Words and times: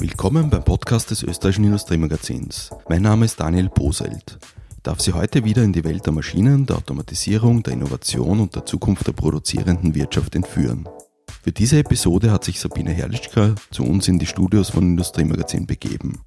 Willkommen 0.00 0.48
beim 0.48 0.62
Podcast 0.62 1.10
des 1.10 1.24
österreichischen 1.24 1.64
Industriemagazins. 1.64 2.70
Mein 2.88 3.02
Name 3.02 3.24
ist 3.24 3.40
Daniel 3.40 3.68
Boselt. 3.68 4.38
Ich 4.70 4.82
darf 4.84 5.00
Sie 5.00 5.12
heute 5.12 5.42
wieder 5.42 5.64
in 5.64 5.72
die 5.72 5.82
Welt 5.82 6.06
der 6.06 6.12
Maschinen, 6.12 6.66
der 6.66 6.76
Automatisierung, 6.76 7.64
der 7.64 7.72
Innovation 7.72 8.38
und 8.38 8.54
der 8.54 8.64
Zukunft 8.64 9.08
der 9.08 9.12
produzierenden 9.12 9.96
Wirtschaft 9.96 10.36
entführen. 10.36 10.88
Für 11.42 11.50
diese 11.50 11.80
Episode 11.80 12.30
hat 12.30 12.44
sich 12.44 12.60
Sabine 12.60 12.92
Herrlichka 12.92 13.56
zu 13.72 13.82
uns 13.82 14.06
in 14.06 14.20
die 14.20 14.26
Studios 14.26 14.70
von 14.70 14.84
Industriemagazin 14.84 15.66
begeben. 15.66 16.20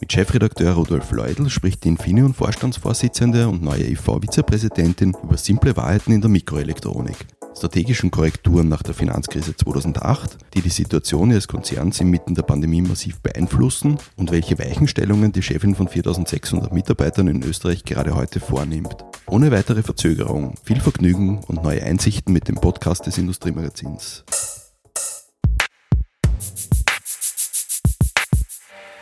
Mit 0.00 0.12
Chefredakteur 0.12 0.74
Rudolf 0.74 1.10
Leudl 1.10 1.50
spricht 1.50 1.82
die 1.82 1.88
Infineon 1.88 2.32
Vorstandsvorsitzende 2.32 3.48
und 3.48 3.60
neue 3.60 3.90
IV-Vizepräsidentin 3.90 5.16
über 5.20 5.36
simple 5.36 5.76
Wahrheiten 5.76 6.12
in 6.12 6.20
der 6.20 6.30
Mikroelektronik, 6.30 7.16
strategischen 7.56 8.10
Korrekturen 8.10 8.68
nach 8.68 8.82
der 8.82 8.94
Finanzkrise 8.94 9.56
2008, 9.56 10.36
die 10.54 10.60
die 10.60 10.68
Situation 10.68 11.30
ihres 11.30 11.48
Konzerns 11.48 12.00
inmitten 12.00 12.34
der 12.34 12.42
Pandemie 12.42 12.82
massiv 12.82 13.20
beeinflussen 13.20 13.96
und 14.16 14.30
welche 14.30 14.58
Weichenstellungen 14.58 15.32
die 15.32 15.42
Chefin 15.42 15.74
von 15.74 15.88
4600 15.88 16.72
Mitarbeitern 16.72 17.28
in 17.28 17.42
Österreich 17.42 17.84
gerade 17.84 18.14
heute 18.14 18.40
vornimmt. 18.40 18.96
Ohne 19.26 19.50
weitere 19.50 19.82
Verzögerung, 19.82 20.54
viel 20.62 20.80
Vergnügen 20.80 21.40
und 21.46 21.62
neue 21.62 21.82
Einsichten 21.82 22.32
mit 22.32 22.48
dem 22.48 22.56
Podcast 22.56 23.06
des 23.06 23.18
Industriemagazins. 23.18 24.24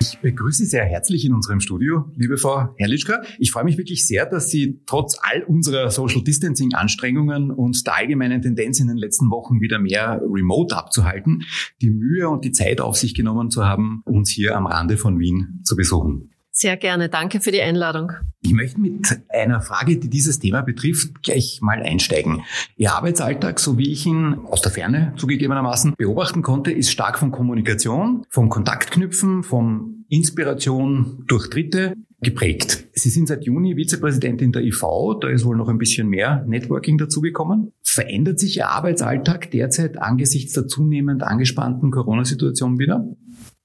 Ich 0.04 0.18
begrüße 0.18 0.64
Sie 0.64 0.68
sehr 0.68 0.84
herzlich 0.84 1.24
in 1.24 1.32
unserem 1.32 1.60
Studio, 1.60 2.04
liebe 2.14 2.36
Frau 2.36 2.74
Herrlischka. 2.76 3.22
Ich 3.38 3.50
freue 3.50 3.64
mich 3.64 3.78
wirklich 3.78 4.06
sehr, 4.06 4.26
dass 4.26 4.50
Sie 4.50 4.82
trotz 4.84 5.16
all 5.22 5.42
unserer 5.44 5.90
Social 5.90 6.22
Distancing 6.22 6.74
Anstrengungen 6.74 7.50
und 7.50 7.86
der 7.86 7.96
allgemeinen 7.96 8.42
Tendenz 8.42 8.80
in 8.80 8.88
den 8.88 8.98
letzten 8.98 9.30
Wochen 9.30 9.62
wieder 9.62 9.78
mehr 9.78 10.20
remote 10.22 10.76
abzuhalten, 10.76 11.44
die 11.80 11.88
Mühe 11.88 12.28
und 12.28 12.44
die 12.44 12.52
Zeit 12.52 12.82
auf 12.82 12.96
sich 12.96 13.14
genommen 13.14 13.48
zu 13.48 13.64
haben, 13.64 14.02
uns 14.04 14.28
hier 14.28 14.58
am 14.58 14.66
Rande 14.66 14.98
von 14.98 15.18
Wien 15.18 15.60
zu 15.64 15.74
besuchen. 15.74 16.33
Sehr 16.56 16.76
gerne. 16.76 17.08
Danke 17.08 17.40
für 17.40 17.50
die 17.50 17.60
Einladung. 17.60 18.12
Ich 18.40 18.52
möchte 18.52 18.80
mit 18.80 19.20
einer 19.28 19.60
Frage, 19.60 19.98
die 19.98 20.08
dieses 20.08 20.38
Thema 20.38 20.62
betrifft, 20.62 21.24
gleich 21.24 21.58
mal 21.60 21.82
einsteigen. 21.82 22.42
Ihr 22.76 22.92
Arbeitsalltag, 22.92 23.58
so 23.58 23.76
wie 23.76 23.90
ich 23.90 24.06
ihn 24.06 24.38
aus 24.46 24.62
der 24.62 24.70
Ferne 24.70 25.14
zugegebenermaßen 25.16 25.94
beobachten 25.98 26.42
konnte, 26.42 26.70
ist 26.70 26.92
stark 26.92 27.18
von 27.18 27.32
Kommunikation, 27.32 28.24
vom 28.30 28.50
Kontaktknüpfen, 28.50 29.42
von 29.42 30.04
Inspiration 30.08 31.24
durch 31.26 31.50
Dritte 31.50 31.94
geprägt. 32.20 32.86
Sie 32.92 33.10
sind 33.10 33.26
seit 33.26 33.44
Juni 33.44 33.74
Vizepräsidentin 33.76 34.52
der 34.52 34.62
IV, 34.62 34.82
da 35.20 35.28
ist 35.28 35.44
wohl 35.44 35.56
noch 35.56 35.68
ein 35.68 35.78
bisschen 35.78 36.08
mehr 36.08 36.44
Networking 36.46 36.98
dazugekommen. 36.98 37.72
Verändert 37.82 38.38
sich 38.38 38.58
Ihr 38.58 38.68
Arbeitsalltag 38.68 39.50
derzeit 39.50 39.98
angesichts 39.98 40.52
der 40.52 40.68
zunehmend 40.68 41.24
angespannten 41.24 41.90
Corona-Situation 41.90 42.78
wieder? 42.78 43.04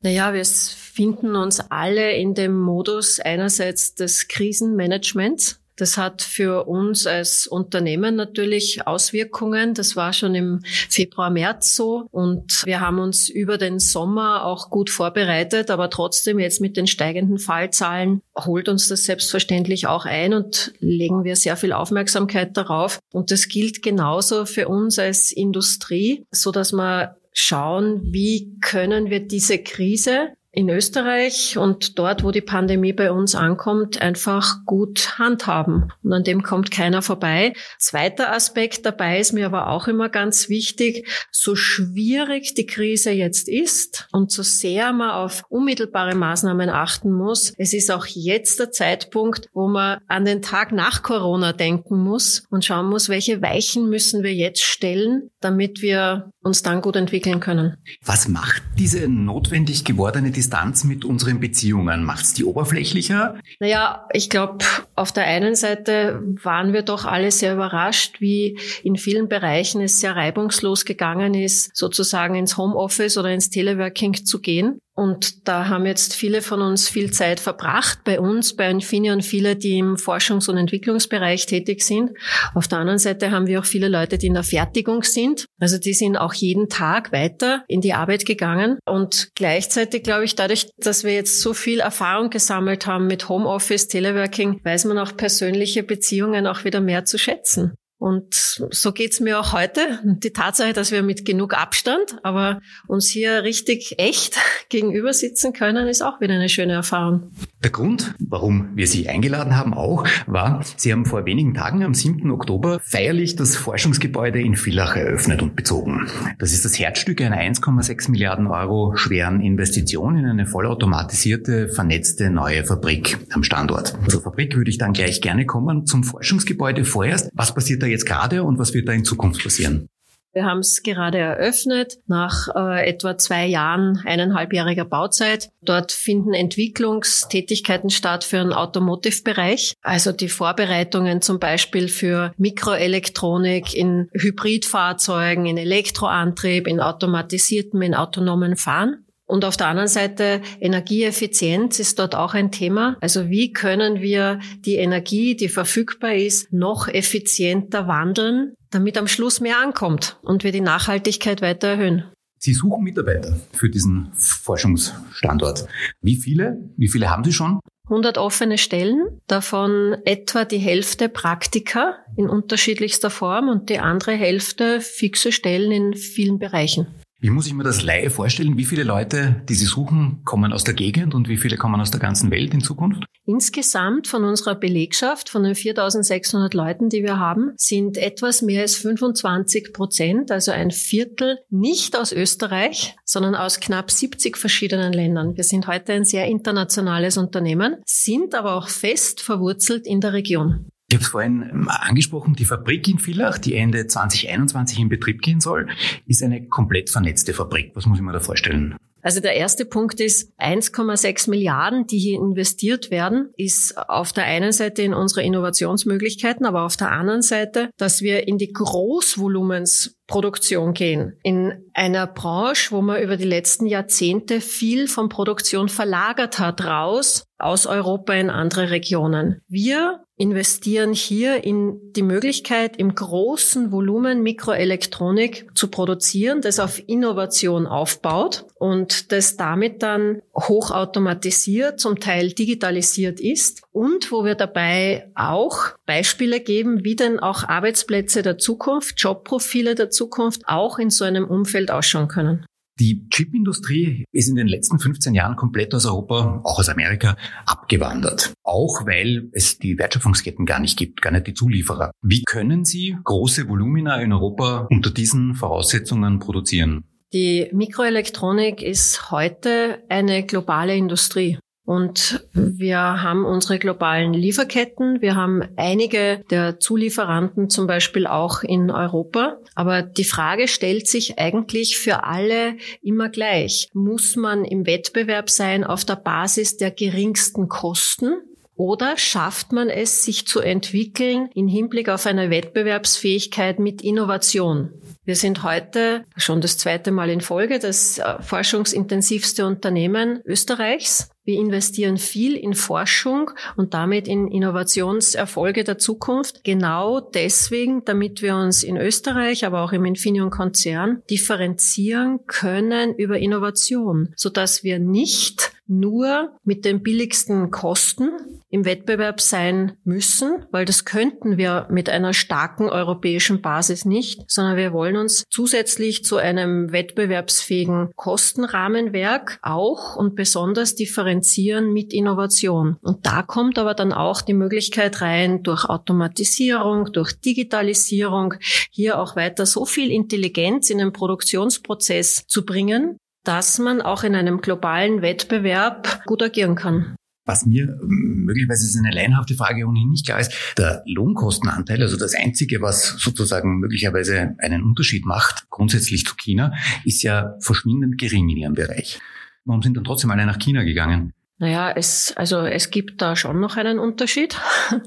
Naja, 0.02 0.34
wir 0.34 0.46
finden 0.46 1.36
uns 1.36 1.60
alle 1.60 2.14
in 2.14 2.34
dem 2.34 2.58
Modus 2.58 3.20
einerseits 3.20 3.96
des 3.96 4.28
Krisenmanagements. 4.30 5.60
Das 5.80 5.98
hat 5.98 6.22
für 6.22 6.66
uns 6.68 7.08
als 7.08 7.48
Unternehmen 7.48 8.16
natürlich 8.16 8.86
Auswirkungen. 8.86 9.74
Das 9.74 9.96
war 9.96 10.12
schon 10.12 10.36
im 10.36 10.60
Februar, 10.90 11.30
März 11.30 11.76
so. 11.76 12.06
Und 12.12 12.66
wir 12.66 12.82
haben 12.82 13.00
uns 13.00 13.30
über 13.30 13.58
den 13.58 13.80
Sommer 13.80 14.46
auch 14.46 14.70
gut 14.70 14.90
vorbereitet. 14.90 15.72
Aber 15.72 15.90
trotzdem 15.90 16.38
jetzt 16.38 16.60
mit 16.60 16.76
den 16.76 16.86
steigenden 16.86 17.40
Fallzahlen 17.40 18.22
holt 18.38 18.68
uns 18.68 18.90
das 18.90 19.06
selbstverständlich 19.06 19.88
auch 19.88 20.06
ein 20.06 20.34
und 20.34 20.74
legen 20.80 21.24
wir 21.24 21.38
sehr 21.38 21.56
viel 21.56 21.72
Aufmerksamkeit 21.72 22.58
darauf. 22.58 23.00
Und 23.14 23.32
das 23.32 23.48
gilt 23.48 23.82
genauso 23.82 24.46
für 24.46 24.68
uns 24.68 25.00
als 25.00 25.32
Industrie, 25.32 26.26
so 26.32 26.52
dass 26.52 26.74
man 26.74 27.10
schauen, 27.34 28.02
wie 28.14 28.58
können 28.60 29.10
wir 29.10 29.26
diese 29.26 29.62
Krise 29.62 30.34
in 30.52 30.70
Österreich 30.70 31.58
und 31.58 32.00
dort, 32.00 32.24
wo 32.24 32.32
die 32.32 32.42
Pandemie 32.42 32.94
bei 32.94 33.12
uns 33.12 33.36
ankommt, 33.36 34.02
einfach 34.02 34.66
gut 34.66 35.20
handhaben. 35.20 35.92
Und 36.04 36.12
an 36.12 36.24
dem 36.24 36.42
kommt 36.42 36.72
keiner 36.72 37.02
vorbei. 37.02 37.54
Zweiter 37.78 38.34
Aspekt 38.34 38.86
dabei 38.86 39.20
ist 39.20 39.32
mir 39.32 39.46
aber 39.46 39.68
auch 39.68 39.88
immer 39.88 40.10
ganz 40.10 40.50
wichtig, 40.50 41.08
so 41.32 41.56
schwierig 41.56 42.56
die 42.56 42.66
Krise 42.66 43.12
jetzt 43.12 43.48
ist 43.48 44.08
und 44.12 44.32
so 44.32 44.42
sehr 44.42 44.92
man 44.92 45.12
auf 45.12 45.44
unmittelbare 45.50 46.16
Maßnahmen 46.16 46.70
achten 46.70 47.12
muss, 47.12 47.54
es 47.58 47.74
ist 47.74 47.92
auch 47.92 48.06
jetzt 48.08 48.60
der 48.60 48.72
Zeitpunkt, 48.72 49.50
wo 49.54 49.68
man 49.68 50.00
an 50.08 50.26
den 50.26 50.42
Tag 50.42 50.72
nach 50.72 51.04
Corona 51.04 51.54
denken 51.54 51.98
muss 51.98 52.44
und 52.50 52.66
schauen 52.66 52.88
muss, 52.88 53.10
welche 53.10 53.42
Weichen 53.42 53.90
müssen 53.90 54.24
wir 54.24 54.34
jetzt 54.34 54.64
stellen, 54.64 55.30
damit 55.42 55.82
wir 55.82 56.32
uns 56.42 56.64
dann 56.64 56.82
gut 56.82 56.96
entwickeln 56.96 57.40
können. 57.40 57.78
Was 58.04 58.28
macht 58.28 58.64
diese 58.78 59.08
notwendig 59.08 59.84
gewordene 59.84 60.32
Distanz 60.40 60.86
mit 60.86 61.04
unseren 61.04 61.42
Beziehungen? 61.42 62.06
Macht 62.06 62.24
es 62.24 62.34
die 62.34 62.46
oberflächlicher? 62.46 63.36
Naja, 63.60 64.08
ich 64.14 64.30
glaube, 64.30 64.64
auf 64.96 65.12
der 65.12 65.26
einen 65.26 65.54
Seite 65.54 66.24
waren 66.42 66.72
wir 66.72 66.82
doch 66.82 67.04
alle 67.04 67.32
sehr 67.32 67.56
überrascht, 67.56 68.22
wie 68.22 68.58
in 68.82 68.96
vielen 68.96 69.28
Bereichen 69.28 69.82
es 69.82 70.00
sehr 70.00 70.16
reibungslos 70.16 70.86
gegangen 70.86 71.34
ist, 71.34 71.76
sozusagen 71.76 72.36
ins 72.36 72.56
Homeoffice 72.56 73.18
oder 73.18 73.34
ins 73.34 73.50
Teleworking 73.50 74.14
zu 74.26 74.40
gehen. 74.40 74.80
Und 75.00 75.48
da 75.48 75.70
haben 75.70 75.86
jetzt 75.86 76.14
viele 76.14 76.42
von 76.42 76.62
uns 76.62 76.90
viel 76.90 77.10
Zeit 77.12 77.40
verbracht, 77.40 78.04
bei 78.04 78.20
uns, 78.20 78.58
bei 78.58 78.70
Infineon, 78.70 79.22
viele, 79.22 79.56
die 79.56 79.78
im 79.78 79.96
Forschungs- 79.96 80.50
und 80.50 80.58
Entwicklungsbereich 80.58 81.46
tätig 81.46 81.84
sind. 81.84 82.12
Auf 82.54 82.68
der 82.68 82.80
anderen 82.80 83.00
Seite 83.00 83.32
haben 83.32 83.48
wir 83.48 83.62
auch 83.62 83.66
viele 83.66 83.88
Leute, 83.88 84.18
die 84.18 84.28
in 84.28 84.34
der 84.34 84.44
Fertigung 84.44 85.04
sind. 85.04 85.46
Also 85.58 85.78
die 85.78 85.94
sind 85.94 86.18
auch 86.18 86.34
jeden 86.34 86.68
Tag 86.68 87.14
weiter 87.14 87.64
in 87.70 87.80
die 87.80 87.94
Arbeit 87.94 88.26
gegangen. 88.26 88.78
Und 88.86 89.30
gleichzeitig 89.36 90.04
glaube 90.04 90.26
ich, 90.26 90.36
dadurch, 90.36 90.70
dass 90.76 91.06
wir 91.06 91.14
jetzt 91.14 91.40
so 91.40 91.54
viel 91.54 91.80
Erfahrung 91.80 92.30
gesammelt 92.30 92.86
haben 92.86 93.08
mit 93.08 93.30
Homeoffice, 93.30 93.88
Teleworking, 93.88 94.60
weiß 94.66 94.84
man 94.84 94.98
auch 94.98 95.16
persönliche 95.16 95.84
Beziehungen 95.84 96.46
auch 96.46 96.66
wieder 96.66 96.82
mehr 96.82 97.06
zu 97.06 97.18
schätzen. 97.18 97.72
Und 98.00 98.34
so 98.34 98.94
geht's 98.94 99.20
mir 99.20 99.42
auch 99.42 99.52
heute. 99.52 100.00
Die 100.04 100.32
Tatsache, 100.32 100.72
dass 100.72 100.92
wir 100.92 101.04
mit 101.04 101.26
genug 101.26 101.54
Abstand, 101.54 102.18
aber 102.24 102.62
uns 102.88 103.10
hier 103.10 103.44
richtig 103.44 103.96
echt 103.98 104.38
gegenüber 104.70 105.12
sitzen 105.12 105.52
können, 105.52 105.86
ist 105.88 106.02
auch 106.02 106.22
wieder 106.22 106.34
eine 106.34 106.48
schöne 106.48 106.74
Erfahrung. 106.74 107.32
Der 107.62 107.72
Grund, 107.72 108.16
warum 108.20 108.70
wir 108.76 108.88
Sie 108.88 109.10
eingeladen 109.10 109.58
haben, 109.58 109.74
auch 109.74 110.08
war, 110.28 110.64
Sie 110.78 110.94
haben 110.94 111.06
vor 111.06 111.26
wenigen 111.26 111.54
Tagen 111.54 111.84
am 111.84 111.94
7. 111.94 112.32
Oktober 112.32 112.80
feierlich 112.82 113.36
das 113.36 113.58
Forschungsgebäude 113.58 114.42
in 114.42 114.56
Villach 114.56 114.96
eröffnet 114.96 115.42
und 115.42 115.58
bezogen. 115.58 116.08
Das 116.40 116.54
ist 116.54 116.64
das 116.64 116.80
Herzstück 116.80 117.20
einer 117.20 117.38
1,6 117.38 118.12
Milliarden 118.12 118.48
Euro 118.48 118.96
schweren 118.96 119.42
Investition 119.42 120.18
in 120.18 120.26
eine 120.26 120.46
vollautomatisierte, 120.46 121.68
vernetzte 121.68 122.30
neue 122.30 122.64
Fabrik 122.64 123.18
am 123.34 123.44
Standort. 123.44 123.94
Zur 124.08 124.22
Fabrik 124.22 124.56
würde 124.56 124.70
ich 124.70 124.78
dann 124.78 124.94
gleich 124.94 125.20
gerne 125.20 125.46
kommen. 125.46 125.86
Zum 125.86 126.06
Forschungsgebäude 126.06 126.86
vorerst. 126.86 127.30
Was 127.34 127.54
passiert 127.54 127.84
da 127.84 127.89
jetzt 127.90 128.06
gerade 128.06 128.44
und 128.44 128.60
was 128.60 128.74
wird 128.74 128.88
da 128.88 128.94
in 128.94 129.06
Zukunft 129.06 129.44
passieren? 129.44 129.88
Wir 130.32 130.46
haben 130.46 130.60
es 130.60 130.84
gerade 130.84 131.18
eröffnet 131.18 131.98
nach 132.06 132.50
äh, 132.56 132.88
etwa 132.88 133.18
zwei 133.18 133.48
Jahren, 133.48 134.00
eineinhalbjähriger 134.06 134.86
Bauzeit. 134.86 135.50
Dort 135.62 135.92
finden 135.92 136.34
Entwicklungstätigkeiten 136.34 137.90
statt 137.90 138.24
für 138.24 138.38
den 138.38 138.54
Automotive-Bereich. 138.54 139.74
Also 139.82 140.12
die 140.12 140.30
Vorbereitungen 140.30 141.24
zum 141.24 141.40
Beispiel 141.40 141.88
für 141.88 142.32
Mikroelektronik 142.38 143.74
in 143.74 144.08
Hybridfahrzeugen, 144.14 145.48
in 145.48 145.58
Elektroantrieb, 145.58 146.68
in 146.68 146.80
automatisiertem, 146.80 147.82
in 147.82 147.96
autonomen 147.96 148.56
Fahren. 148.56 149.06
Und 149.30 149.46
auf 149.46 149.58
der 149.58 149.68
anderen 149.68 149.88
Seite 149.88 150.42
Energieeffizienz 150.60 151.80
ist 151.80 152.00
dort 152.00 152.16
auch 152.16 152.34
ein 152.34 152.52
Thema. 152.52 152.98
Also 153.00 153.30
wie 153.30 153.54
können 153.54 154.02
wir 154.02 154.40
die 154.66 154.78
Energie, 154.78 155.36
die 155.36 155.50
verfügbar 155.50 156.16
ist, 156.16 156.52
noch 156.52 156.88
effizienter 156.88 157.88
wandeln, 157.88 158.56
damit 158.72 158.98
am 158.98 159.08
Schluss 159.08 159.40
mehr 159.40 159.62
ankommt 159.62 160.18
und 160.24 160.44
wir 160.44 160.52
die 160.52 160.62
Nachhaltigkeit 160.62 161.44
weiter 161.44 161.68
erhöhen. 161.68 162.06
Sie 162.40 162.54
suchen 162.54 162.84
Mitarbeiter 162.84 163.40
für 163.54 163.70
diesen 163.70 164.12
Forschungsstandort. 164.16 165.68
Wie 166.02 166.16
viele? 166.16 166.58
Wie 166.76 166.88
viele 166.88 167.12
haben 167.12 167.24
Sie 167.24 167.34
schon? 167.34 167.60
100 167.84 168.18
offene 168.18 168.58
Stellen, 168.58 169.20
davon 169.28 169.96
etwa 170.06 170.46
die 170.46 170.58
Hälfte 170.58 171.08
Praktika 171.08 171.98
in 172.18 172.30
unterschiedlichster 172.30 173.10
Form 173.10 173.50
und 173.50 173.70
die 173.70 173.80
andere 173.80 174.14
Hälfte 174.14 174.82
fixe 174.82 175.32
Stellen 175.32 175.72
in 175.72 175.94
vielen 175.96 176.40
Bereichen. 176.40 176.88
Wie 177.22 177.32
muss 177.32 177.48
ich 177.48 177.54
mir 177.54 177.66
das 177.66 177.84
Laie 177.84 178.10
vorstellen? 178.10 178.56
Wie 178.56 178.64
viele 178.64 178.84
Leute, 178.84 179.42
die 179.50 179.54
Sie 179.54 179.66
suchen, 179.66 180.22
kommen 180.24 180.54
aus 180.54 180.64
der 180.64 180.74
Gegend 180.74 181.14
und 181.14 181.28
wie 181.28 181.36
viele 181.36 181.58
kommen 181.58 181.82
aus 181.82 181.92
der 181.92 182.00
ganzen 182.00 182.32
Welt 182.32 182.54
in 182.54 182.62
Zukunft? 182.62 183.04
Insgesamt 183.26 184.08
von 184.08 184.24
unserer 184.24 184.56
Belegschaft, 184.56 185.28
von 185.28 185.44
den 185.44 185.54
4600 185.54 186.54
Leuten, 186.54 186.88
die 186.88 187.04
wir 187.04 187.20
haben, 187.20 187.52
sind 187.58 187.98
etwas 187.98 188.42
mehr 188.42 188.62
als 188.62 188.76
25 188.78 189.74
Prozent, 189.74 190.32
also 190.32 190.54
ein 190.54 190.72
Viertel, 190.72 191.40
nicht 191.50 191.98
aus 191.98 192.14
Österreich, 192.14 192.96
sondern 193.04 193.36
aus 193.36 193.60
knapp 193.60 193.92
70 193.92 194.38
verschiedenen 194.38 194.94
Ländern. 194.94 195.36
Wir 195.36 195.44
sind 195.44 195.68
heute 195.68 195.92
ein 195.92 196.06
sehr 196.06 196.26
internationales 196.26 197.18
Unternehmen, 197.18 197.76
sind 197.86 198.34
aber 198.34 198.56
auch 198.56 198.70
fest 198.70 199.20
verwurzelt 199.20 199.86
in 199.86 200.00
der 200.00 200.14
Region. 200.14 200.70
Ich 200.90 200.96
habe 200.96 201.04
es 201.04 201.10
vorhin 201.10 201.48
ähm, 201.52 201.70
angesprochen, 201.70 202.34
die 202.34 202.46
Fabrik 202.46 202.88
in 202.88 202.98
Villach, 202.98 203.38
die 203.38 203.56
Ende 203.56 203.86
2021 203.86 204.80
in 204.80 204.90
Betrieb 204.90 205.22
gehen 205.22 205.40
soll, 205.40 205.70
ist 206.08 206.24
eine 206.24 206.48
komplett 206.48 206.90
vernetzte 206.90 207.34
Fabrik. 207.34 207.72
Was 207.76 207.86
muss 207.86 208.00
ich 208.00 208.04
mir 208.04 208.12
da 208.12 208.20
vorstellen? 208.20 208.76
Also 209.02 209.22
der 209.22 209.36
erste 209.36 209.66
Punkt 209.66 210.00
ist 210.02 210.34
1,6 210.40 211.30
Milliarden, 211.30 211.86
die 211.88 212.00
hier 212.00 212.20
investiert 212.20 212.92
werden, 212.92 213.30
ist 213.38 213.78
auf 213.78 214.12
der 214.12 214.26
einen 214.26 214.52
Seite 214.52 214.82
in 214.82 214.94
unsere 214.94 215.24
Innovationsmöglichkeiten, 215.24 216.46
aber 216.46 216.64
auf 216.64 216.76
der 216.76 216.92
anderen 216.92 217.22
Seite, 217.22 217.70
dass 217.78 218.02
wir 218.02 218.28
in 218.28 218.38
die 218.38 218.52
Großvolumens 218.52 219.96
Produktion 220.08 220.74
gehen. 220.74 221.18
In 221.24 221.54
einer 221.74 222.08
Branche, 222.08 222.72
wo 222.72 222.82
man 222.82 223.02
über 223.02 223.16
die 223.16 223.26
letzten 223.26 223.68
Jahrzehnte 223.68 224.42
viel 224.42 224.88
von 224.88 225.08
Produktion 225.08 225.70
verlagert 225.70 226.40
hat, 226.40 226.66
raus 226.66 227.24
aus 227.38 227.68
Europa 227.68 228.14
in 228.14 228.30
andere 228.30 228.72
Regionen. 228.72 229.42
Wir 229.48 230.04
investieren 230.20 230.92
hier 230.92 231.46
in 231.46 231.94
die 231.94 232.04
Möglichkeit, 232.04 232.76
im 232.76 232.94
großen 232.94 233.72
Volumen 233.72 234.22
Mikroelektronik 234.22 235.48
zu 235.56 235.70
produzieren, 235.70 236.42
das 236.42 236.60
auf 236.60 236.82
Innovation 236.88 237.66
aufbaut 237.66 238.46
und 238.56 239.14
das 239.14 239.38
damit 239.38 239.82
dann 239.82 240.22
hochautomatisiert, 240.36 241.80
zum 241.80 242.02
Teil 242.02 242.34
digitalisiert 242.34 243.22
ist 243.22 243.62
und 243.72 244.12
wo 244.12 244.26
wir 244.26 244.36
dabei 244.36 245.10
auch 245.16 245.70
Beispiele 245.86 246.42
geben, 246.42 246.84
wie 246.84 246.98
denn 246.98 247.20
auch 247.20 247.46
Arbeitsplätze 247.46 248.22
der 248.22 248.38
Zukunft, 248.38 249.00
Jobprofile 249.02 249.74
der 249.74 249.90
Zukunft 249.90 250.42
auch 250.48 250.80
in 250.80 250.90
so 250.90 251.06
einem 251.06 251.30
Umfeld 251.30 251.72
ausschauen 251.72 252.10
können. 252.10 252.46
Die 252.80 253.06
Chipindustrie 253.10 254.06
ist 254.14 254.30
in 254.30 254.36
den 254.36 254.48
letzten 254.48 254.80
15 254.80 255.14
Jahren 255.14 255.36
komplett 255.36 255.76
aus 255.76 255.86
Europa, 255.86 256.42
auch 256.46 256.60
aus 256.60 256.70
Amerika, 256.70 257.18
abgewandert. 257.46 258.32
Auch 258.44 258.86
weil 258.86 259.30
es 259.34 259.58
die 259.58 259.78
Wertschöpfungsketten 259.78 260.46
gar 260.46 260.62
nicht 260.62 260.78
gibt, 260.78 261.02
gar 261.02 261.12
nicht 261.12 261.28
die 261.28 261.34
Zulieferer. 261.34 261.92
Wie 262.02 262.24
können 262.24 262.64
Sie 262.64 262.96
große 263.04 263.50
Volumina 263.50 264.02
in 264.02 264.14
Europa 264.14 264.68
unter 264.70 264.92
diesen 264.92 265.36
Voraussetzungen 265.36 266.20
produzieren? 266.20 266.86
Die 267.12 267.50
Mikroelektronik 267.52 268.62
ist 268.62 269.12
heute 269.12 269.84
eine 269.90 270.26
globale 270.26 270.76
Industrie. 270.76 271.38
Und 271.70 272.28
wir 272.34 272.80
haben 272.80 273.26
unsere 273.26 273.60
globalen 273.60 274.12
Lieferketten. 274.16 275.04
Wir 275.04 275.16
haben 275.16 275.44
einige 275.56 276.26
der 276.32 276.60
Zulieferanten 276.60 277.52
zum 277.52 277.68
Beispiel 277.68 278.08
auch 278.08 278.42
in 278.42 278.72
Europa. 278.72 279.38
Aber 279.54 279.84
die 279.84 280.04
Frage 280.04 280.48
stellt 280.48 280.88
sich 280.88 281.20
eigentlich 281.20 281.78
für 281.78 282.06
alle 282.06 282.56
immer 282.82 283.10
gleich. 283.10 283.70
Muss 283.74 284.16
man 284.16 284.46
im 284.46 284.66
Wettbewerb 284.66 285.30
sein 285.30 285.64
auf 285.64 285.86
der 285.86 285.98
Basis 285.98 286.58
der 286.58 286.72
geringsten 286.72 287.50
Kosten? 287.50 288.16
Oder 288.56 288.98
schafft 288.98 289.52
man 289.52 289.70
es, 289.70 290.04
sich 290.04 290.26
zu 290.26 290.40
entwickeln 290.40 291.30
im 291.36 291.48
Hinblick 291.48 291.88
auf 291.88 292.08
eine 292.08 292.32
Wettbewerbsfähigkeit 292.32 293.60
mit 293.60 293.84
Innovation? 293.84 294.74
Wir 295.06 295.16
sind 295.16 295.44
heute 295.44 296.04
schon 296.18 296.42
das 296.42 296.58
zweite 296.58 296.92
Mal 296.92 297.10
in 297.10 297.22
Folge 297.22 297.58
das 297.58 298.00
äh, 298.00 298.22
forschungsintensivste 298.22 299.46
Unternehmen 299.46 300.22
Österreichs. 300.26 301.10
Wir 301.30 301.40
investieren 301.40 302.00
viel 302.00 302.36
in 302.36 302.56
Forschung 302.56 303.30
und 303.56 303.76
damit 303.76 304.08
in 304.08 304.30
Innovationserfolge 304.30 305.64
der 305.64 305.78
Zukunft. 305.78 306.44
Genau 306.44 307.02
deswegen, 307.02 307.86
damit 307.86 308.24
wir 308.24 308.36
uns 308.36 308.64
in 308.64 308.78
Österreich, 308.78 309.46
aber 309.46 309.62
auch 309.62 309.72
im 309.72 309.86
Infineon-Konzern 309.86 311.04
differenzieren 311.08 312.26
können 312.26 312.96
über 312.96 313.20
Innovation, 313.20 314.12
sodass 314.16 314.64
wir 314.64 314.80
nicht 314.80 315.52
nur 315.70 316.36
mit 316.44 316.66
den 316.66 316.82
billigsten 316.82 317.52
Kosten 317.52 318.12
im 318.50 318.66
Wettbewerb 318.66 319.22
sein 319.22 319.74
müssen, 319.84 320.46
weil 320.52 320.66
das 320.66 320.84
könnten 320.84 321.38
wir 321.38 321.68
mit 321.70 321.90
einer 321.90 322.14
starken 322.14 322.68
europäischen 322.68 323.42
Basis 323.42 323.86
nicht, 323.86 324.24
sondern 324.28 324.58
wir 324.58 324.74
wollen 324.74 324.98
uns 324.98 325.24
zusätzlich 325.30 326.04
zu 326.04 326.18
einem 326.18 326.72
wettbewerbsfähigen 326.72 327.92
Kostenrahmenwerk 327.96 329.40
auch 329.44 329.96
und 329.96 330.16
besonders 330.16 330.74
differenzieren 330.74 331.72
mit 331.72 331.94
Innovation. 331.94 332.78
Und 332.82 333.06
da 333.06 333.22
kommt 333.22 333.60
aber 333.60 333.76
dann 333.76 333.94
auch 333.94 334.22
die 334.22 334.34
Möglichkeit 334.34 335.02
rein, 335.02 335.44
durch 335.44 335.66
Automatisierung, 335.66 336.92
durch 336.92 337.14
Digitalisierung 337.14 338.34
hier 338.72 339.00
auch 339.00 339.16
weiter 339.16 339.46
so 339.46 339.66
viel 339.66 339.92
Intelligenz 339.92 340.72
in 340.72 340.80
den 340.80 340.92
Produktionsprozess 340.92 342.26
zu 342.28 342.46
bringen, 342.46 342.98
dass 343.24 343.60
man 343.60 343.82
auch 343.82 344.04
in 344.04 344.16
einem 344.16 344.42
globalen 344.42 345.02
Wettbewerb 345.02 346.04
gut 346.06 346.24
agieren 346.24 346.56
kann. 346.56 346.96
Was 347.26 347.46
mir 347.46 347.78
möglicherweise 347.84 348.66
ist 348.66 348.76
eine 348.76 348.90
leinhafte 348.90 349.36
Frage 349.36 349.68
ohnehin 349.68 349.92
nicht 349.92 350.08
klar 350.08 350.20
ist, 350.20 350.34
der 350.58 350.82
Lohnkostenanteil, 350.88 351.80
also 351.80 351.96
das 351.96 352.16
Einzige, 352.16 352.60
was 352.62 352.96
sozusagen 352.98 353.60
möglicherweise 353.60 354.36
einen 354.40 354.64
Unterschied 354.64 355.06
macht, 355.06 355.48
grundsätzlich 355.52 356.06
zu 356.06 356.16
China, 356.16 356.54
ist 356.86 357.04
ja 357.04 357.36
verschwindend 357.40 358.00
gering 358.00 358.30
in 358.30 358.38
ihrem 358.38 358.54
Bereich. 358.56 359.00
Warum 359.46 359.62
sind 359.62 359.78
dann 359.78 359.84
trotzdem 359.84 360.10
alle 360.10 360.26
nach 360.26 360.40
China 360.40 360.64
gegangen? 360.64 361.14
Naja, 361.40 361.72
es, 361.72 362.14
also 362.18 362.40
es 362.40 362.70
gibt 362.70 363.02
da 363.02 363.16
schon 363.16 363.40
noch 363.40 363.56
einen 363.56 363.80
Unterschied. 363.80 364.38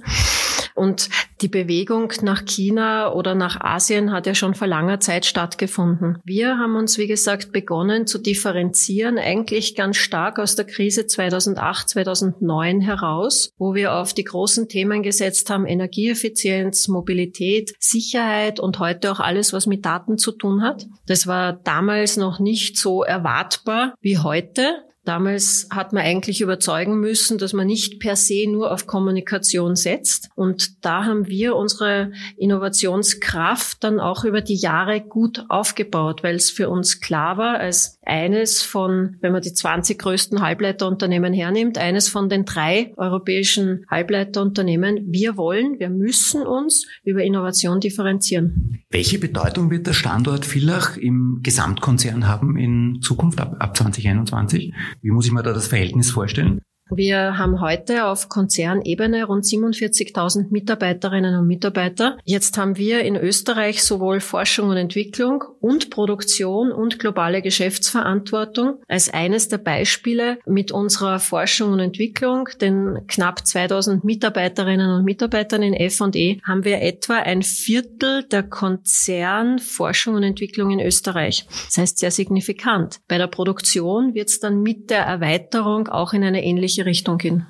Und 0.74 1.10
die 1.42 1.48
Bewegung 1.48 2.12
nach 2.22 2.44
China 2.44 3.12
oder 3.12 3.34
nach 3.34 3.60
Asien 3.60 4.10
hat 4.10 4.26
ja 4.26 4.34
schon 4.34 4.54
vor 4.54 4.66
langer 4.66 5.00
Zeit 5.00 5.26
stattgefunden. 5.26 6.18
Wir 6.24 6.58
haben 6.58 6.76
uns, 6.76 6.96
wie 6.98 7.06
gesagt, 7.06 7.52
begonnen 7.52 8.06
zu 8.06 8.18
differenzieren, 8.18 9.18
eigentlich 9.18 9.74
ganz 9.74 9.96
stark 9.96 10.38
aus 10.38 10.56
der 10.56 10.64
Krise 10.64 11.06
2008, 11.06 11.90
2009 11.90 12.80
heraus, 12.80 13.50
wo 13.58 13.74
wir 13.74 13.94
auf 13.94 14.14
die 14.14 14.24
großen 14.24 14.68
Themen 14.68 15.02
gesetzt 15.02 15.50
haben, 15.50 15.66
Energieeffizienz, 15.66 16.88
Mobilität, 16.88 17.74
Sicherheit 17.78 18.58
und 18.58 18.78
heute 18.78 19.12
auch 19.12 19.20
alles, 19.20 19.52
was 19.52 19.66
mit 19.66 19.84
Daten 19.84 20.16
zu 20.16 20.32
tun 20.32 20.62
hat. 20.62 20.86
Das 21.06 21.26
war 21.26 21.52
damals 21.52 22.16
noch 22.16 22.40
nicht 22.40 22.78
so 22.78 23.02
erwartbar 23.02 23.94
wie 24.00 24.18
heute. 24.18 24.84
Damals 25.04 25.66
hat 25.70 25.92
man 25.92 26.04
eigentlich 26.04 26.40
überzeugen 26.40 27.00
müssen, 27.00 27.38
dass 27.38 27.52
man 27.52 27.66
nicht 27.66 27.98
per 27.98 28.14
se 28.14 28.48
nur 28.48 28.70
auf 28.70 28.86
Kommunikation 28.86 29.74
setzt. 29.74 30.30
Und 30.36 30.84
da 30.84 31.04
haben 31.04 31.26
wir 31.26 31.56
unsere 31.56 32.12
Innovationskraft 32.36 33.82
dann 33.82 33.98
auch 33.98 34.24
über 34.24 34.40
die 34.40 34.54
Jahre 34.54 35.00
gut 35.00 35.44
aufgebaut, 35.48 36.22
weil 36.22 36.36
es 36.36 36.50
für 36.50 36.68
uns 36.68 37.00
klar 37.00 37.36
war, 37.36 37.58
als 37.58 37.98
eines 38.04 38.62
von, 38.62 39.16
wenn 39.20 39.32
man 39.32 39.42
die 39.42 39.52
20 39.52 39.98
größten 39.98 40.40
Halbleiterunternehmen 40.40 41.32
hernimmt, 41.32 41.78
eines 41.78 42.08
von 42.08 42.28
den 42.28 42.44
drei 42.44 42.92
europäischen 42.96 43.84
Halbleiterunternehmen, 43.90 45.12
wir 45.12 45.36
wollen, 45.36 45.80
wir 45.80 45.90
müssen 45.90 46.42
uns 46.42 46.86
über 47.04 47.24
Innovation 47.24 47.80
differenzieren. 47.80 48.82
Welche 48.90 49.18
Bedeutung 49.18 49.70
wird 49.70 49.86
der 49.86 49.94
Standort 49.94 50.44
Villach 50.44 50.96
im 50.96 51.40
Gesamtkonzern 51.42 52.28
haben 52.28 52.56
in 52.56 53.00
Zukunft 53.02 53.40
ab, 53.40 53.56
ab 53.58 53.76
2021? 53.76 54.72
Wie 55.00 55.10
muss 55.10 55.26
ich 55.26 55.32
mir 55.32 55.42
da 55.42 55.52
das 55.52 55.68
Verhältnis 55.68 56.10
vorstellen? 56.10 56.60
Wir 56.90 57.38
haben 57.38 57.60
heute 57.60 58.04
auf 58.04 58.28
Konzernebene 58.28 59.24
rund 59.24 59.44
47.000 59.44 60.48
Mitarbeiterinnen 60.50 61.38
und 61.38 61.46
Mitarbeiter. 61.46 62.18
Jetzt 62.24 62.58
haben 62.58 62.76
wir 62.76 63.00
in 63.00 63.16
Österreich 63.16 63.82
sowohl 63.82 64.20
Forschung 64.20 64.68
und 64.68 64.76
Entwicklung 64.76 65.42
und 65.60 65.88
Produktion 65.88 66.70
und 66.70 66.98
globale 66.98 67.40
Geschäftsverantwortung 67.40 68.82
als 68.88 69.08
eines 69.08 69.48
der 69.48 69.58
Beispiele 69.58 70.38
mit 70.44 70.70
unserer 70.70 71.18
Forschung 71.18 71.72
und 71.72 71.80
Entwicklung, 71.80 72.48
den 72.60 73.06
knapp 73.06 73.46
2000 73.46 74.04
Mitarbeiterinnen 74.04 74.90
und 74.90 75.04
Mitarbeitern 75.04 75.62
in 75.62 75.74
F&E, 75.74 76.40
haben 76.46 76.64
wir 76.64 76.82
etwa 76.82 77.14
ein 77.14 77.42
Viertel 77.42 78.24
der 78.24 78.42
Konzernforschung 78.42 80.16
und 80.16 80.24
Entwicklung 80.24 80.70
in 80.70 80.80
Österreich. 80.80 81.46
Das 81.66 81.78
heißt 81.78 81.98
sehr 81.98 82.10
signifikant. 82.10 83.00
Bei 83.08 83.16
der 83.16 83.28
Produktion 83.28 84.14
wird 84.14 84.28
es 84.28 84.40
dann 84.40 84.60
mit 84.62 84.90
der 84.90 85.04
Erweiterung 85.04 85.88
auch 85.88 86.12
in 86.12 86.22
eine 86.22 86.44
ähnliche 86.44 86.71
Richtung 86.80 87.18
gehen. 87.18 87.46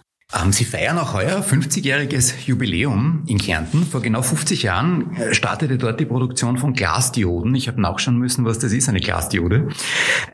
Sie 0.50 0.64
feiern 0.64 0.98
auch 0.98 1.12
heuer 1.12 1.44
50-jähriges 1.44 2.46
Jubiläum 2.46 3.22
in 3.26 3.38
Kärnten. 3.38 3.84
Vor 3.84 4.00
genau 4.00 4.22
50 4.22 4.62
Jahren 4.62 5.14
äh, 5.14 5.34
startete 5.34 5.76
dort 5.76 6.00
die 6.00 6.06
Produktion 6.06 6.56
von 6.56 6.72
Glasdioden. 6.72 7.54
Ich 7.54 7.68
habe 7.68 7.80
nachschauen 7.80 8.18
müssen, 8.18 8.44
was 8.44 8.58
das 8.58 8.72
ist, 8.72 8.88
eine 8.88 9.00
Glasdiode. 9.00 9.68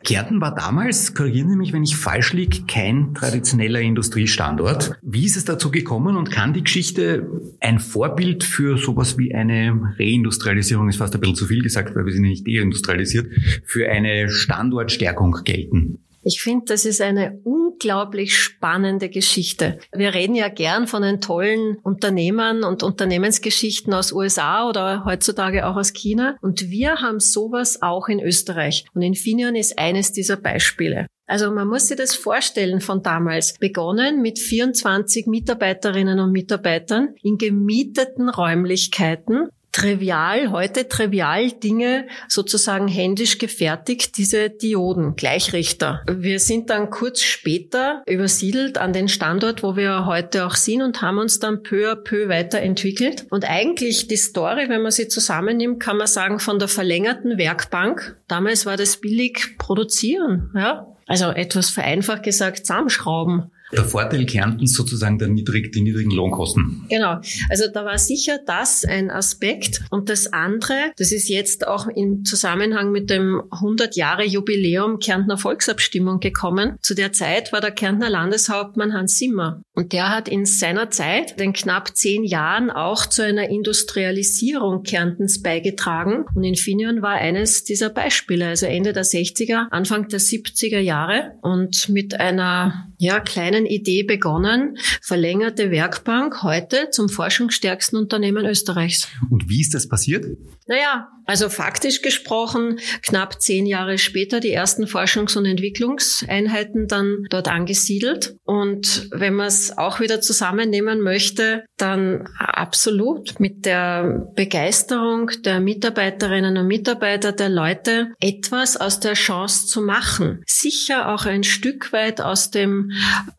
Kärnten 0.05 0.41
war 0.41 0.55
damals, 0.55 1.15
korrigieren 1.15 1.51
Sie 1.51 1.57
mich, 1.57 1.73
wenn 1.73 1.83
ich 1.83 1.97
falsch 1.97 2.33
liege, 2.33 2.63
kein 2.67 3.13
traditioneller 3.15 3.81
Industriestandort. 3.81 4.93
Wie 5.03 5.27
ist 5.27 5.37
es 5.37 5.45
dazu 5.45 5.71
gekommen 5.71 6.17
und 6.17 6.31
kann 6.31 6.55
die 6.55 6.63
Geschichte 6.63 7.29
ein 7.61 7.81
Vorbild 7.81 8.45
für 8.45 8.79
sowas 8.79 9.19
wie 9.19 9.35
eine 9.35 9.95
Reindustrialisierung, 9.99 10.89
ist 10.89 10.97
fast 10.97 11.15
ein 11.15 11.21
bisschen 11.21 11.37
zu 11.37 11.47
viel 11.47 11.63
gesagt, 11.63 11.95
weil 11.97 12.07
wir 12.07 12.13
sind 12.13 12.23
nicht 12.23 12.47
deindustrialisiert, 12.47 13.27
für 13.65 13.91
eine 13.91 14.31
Standortstärkung 14.31 15.39
gelten? 15.45 15.99
Ich 16.29 16.43
finde, 16.43 16.67
das 16.67 16.85
ist 16.85 17.01
eine 17.01 17.41
unglaublich 17.45 18.37
spannende 18.37 19.09
Geschichte. 19.09 19.79
Wir 19.95 20.13
reden 20.13 20.35
ja 20.35 20.51
gern 20.51 20.87
von 20.87 21.01
den 21.01 21.23
tollen 21.23 21.79
Unternehmern 21.83 22.65
und 22.65 22.83
Unternehmensgeschichten 22.83 23.95
aus 23.95 24.13
USA 24.13 24.69
oder 24.69 25.07
heutzutage 25.07 25.67
auch 25.67 25.77
aus 25.77 25.95
China. 25.95 26.37
Und 26.43 26.69
wir 26.69 26.97
haben 26.97 27.19
sowas 27.19 27.81
auch 27.81 28.09
in 28.09 28.21
Österreich. 28.21 28.85
Und 28.93 29.01
Infineon 29.01 29.57
ist 29.57 29.79
eines 29.79 30.13
dieser 30.13 30.37
Beispiele. 30.37 31.07
Also 31.27 31.51
man 31.51 31.67
muss 31.67 31.89
sich 31.89 31.97
das 31.97 32.15
vorstellen 32.15 32.83
von 32.83 33.03
damals. 33.03 33.55
Begonnen 33.59 34.21
mit 34.21 34.39
24 34.39 35.29
Mitarbeiterinnen 35.29 36.21
und 36.21 36.33
Mitarbeitern 36.33 37.15
in 37.23 37.39
gemieteten 37.39 38.29
Räumlichkeiten 38.29 39.49
trivial, 39.73 40.51
heute 40.51 40.89
trivial 40.89 41.53
Dinge 41.53 42.07
sozusagen 42.29 42.89
händisch 42.89 43.39
gefertigt, 43.39 44.17
diese 44.17 44.51
Dioden, 44.51 45.17
Gleichrichter. 45.17 46.03
Wir 46.11 46.41
sind 46.41 46.71
dann 46.71 46.91
kurz 46.91 47.23
später 47.23 48.03
übersiedelt 48.07 48.79
an 48.79 48.93
den 48.93 49.09
Standort, 49.09 49.63
wo 49.63 49.77
wir 49.77 50.07
heute 50.07 50.47
auch 50.47 50.55
sind 50.55 50.83
und 50.83 51.03
haben 51.03 51.19
uns 51.19 51.39
dann 51.39 51.63
peu 51.63 51.91
à 51.91 51.97
peu 51.97 52.29
weiterentwickelt. 52.29 53.27
Und 53.31 53.49
eigentlich 53.49 54.09
die 54.09 54.17
Story, 54.17 54.69
wenn 54.69 54.83
man 54.83 54.93
sie 54.93 55.09
zusammennimmt, 55.09 55.81
kann 55.81 55.97
man 55.97 56.07
sagen, 56.07 56.39
von 56.39 56.59
der 56.59 56.69
verlängerten 56.69 57.39
Werkbank. 57.39 58.17
Damals 58.27 58.67
war 58.67 58.77
das 58.77 58.99
billig 58.99 59.59
produzieren, 59.59 60.51
ja. 60.55 60.87
Also 61.07 61.31
etwas 61.31 61.71
vereinfacht 61.71 62.23
gesagt, 62.23 62.67
zusammenschrauben. 62.67 63.51
Der 63.73 63.85
Vorteil 63.85 64.25
Kärntens 64.27 64.75
sozusagen 64.75 65.19
der 65.19 65.29
niedrig, 65.29 65.73
die 65.73 65.83
niedrigen 65.83 66.11
Lohnkosten. 66.11 66.87
Genau. 66.89 67.21
Also 67.51 67.65
da 67.73 67.85
war 67.85 67.99
sicher 67.99 68.39
das 68.47 68.85
ein 68.85 69.11
Aspekt. 69.11 69.83
Und 69.91 70.09
das 70.09 70.33
andere, 70.33 70.93
das 70.97 71.13
ist 71.13 71.29
jetzt 71.29 71.67
auch 71.67 71.87
im 71.89 72.25
Zusammenhang 72.25 72.91
mit 72.93 73.11
dem 73.11 73.43
100 73.51 73.97
Jahre 73.97 74.25
Jubiläum 74.25 74.99
Kärntner 74.99 75.37
Volksabstimmung 75.37 76.21
gekommen. 76.21 76.77
Zu 76.83 76.95
der 76.95 77.13
Zeit 77.13 77.53
war 77.53 77.61
der 77.61 77.73
Kärntner 77.73 78.09
Landeshauptmann 78.09 78.95
Hans 78.95 79.19
Simmer. 79.19 79.63
Und 79.79 79.93
der 79.93 80.11
hat 80.11 80.29
in 80.29 80.47
seiner 80.47 80.91
Zeit, 80.91 81.41
den 81.41 81.53
knapp 81.53 81.97
zehn 81.97 82.23
Jahren, 82.23 82.71
auch 82.71 83.07
zu 83.07 83.25
einer 83.25 83.49
Industrialisierung 83.49 84.83
Kärntens 84.83 85.43
beigetragen. 85.43 86.25
Und 86.35 86.45
Infineon 86.45 87.03
war 87.03 87.15
eines 87.15 87.65
dieser 87.65 87.91
Beispiele. 87.91 88.47
Also 88.47 88.67
Ende 88.67 88.93
der 88.93 89.05
60er, 89.05 89.69
Anfang 89.71 90.09
der 90.09 90.21
70er 90.21 90.79
Jahre. 90.79 91.33
Und 91.43 91.89
mit 91.89 92.21
einer, 92.21 92.89
ja, 92.99 93.19
kleinen 93.21 93.49
kleinen 93.49 93.67
Idee 93.67 94.03
begonnen, 94.03 94.77
verlängerte 95.01 95.71
Werkbank 95.71 96.43
heute 96.43 96.91
zum 96.91 97.09
forschungsstärksten 97.09 97.99
Unternehmen 97.99 98.45
Österreichs. 98.45 99.09
Und 99.31 99.49
wie 99.49 99.61
ist 99.61 99.75
das 99.75 99.89
passiert? 99.89 100.27
Naja, 100.67 101.09
also 101.25 101.49
faktisch 101.49 102.03
gesprochen, 102.03 102.79
knapp 103.03 103.41
zehn 103.41 103.65
Jahre 103.65 103.97
später 103.97 104.41
die 104.41 104.51
ersten 104.51 104.85
Forschungs- 104.85 105.37
und 105.39 105.47
Entwicklungseinheiten 105.47 106.89
dann 106.89 107.25
dort 107.31 107.49
angesiedelt. 107.49 108.37
Und 108.45 109.09
wenn 109.13 109.35
man 109.35 109.47
es 109.47 109.68
auch 109.77 110.01
wieder 110.01 110.21
zusammennehmen 110.21 111.01
möchte, 111.01 111.65
dann 111.77 112.29
absolut 112.39 113.41
mit 113.41 113.67
der 113.67 114.31
Begeisterung 114.35 115.31
der 115.45 115.61
Mitarbeiterinnen 115.61 116.57
und 116.57 116.67
Mitarbeiter, 116.67 117.33
der 117.33 117.49
Leute, 117.49 118.13
etwas 118.21 118.77
aus 118.77 119.01
der 119.01 119.15
Chance 119.15 119.67
zu 119.67 119.83
machen. 119.83 120.43
Sicher 120.47 121.13
auch 121.13 121.27
ein 121.27 121.45
Stück 121.45 121.93
weit 121.93 122.21
aus 122.21 122.51
dem 122.51 122.93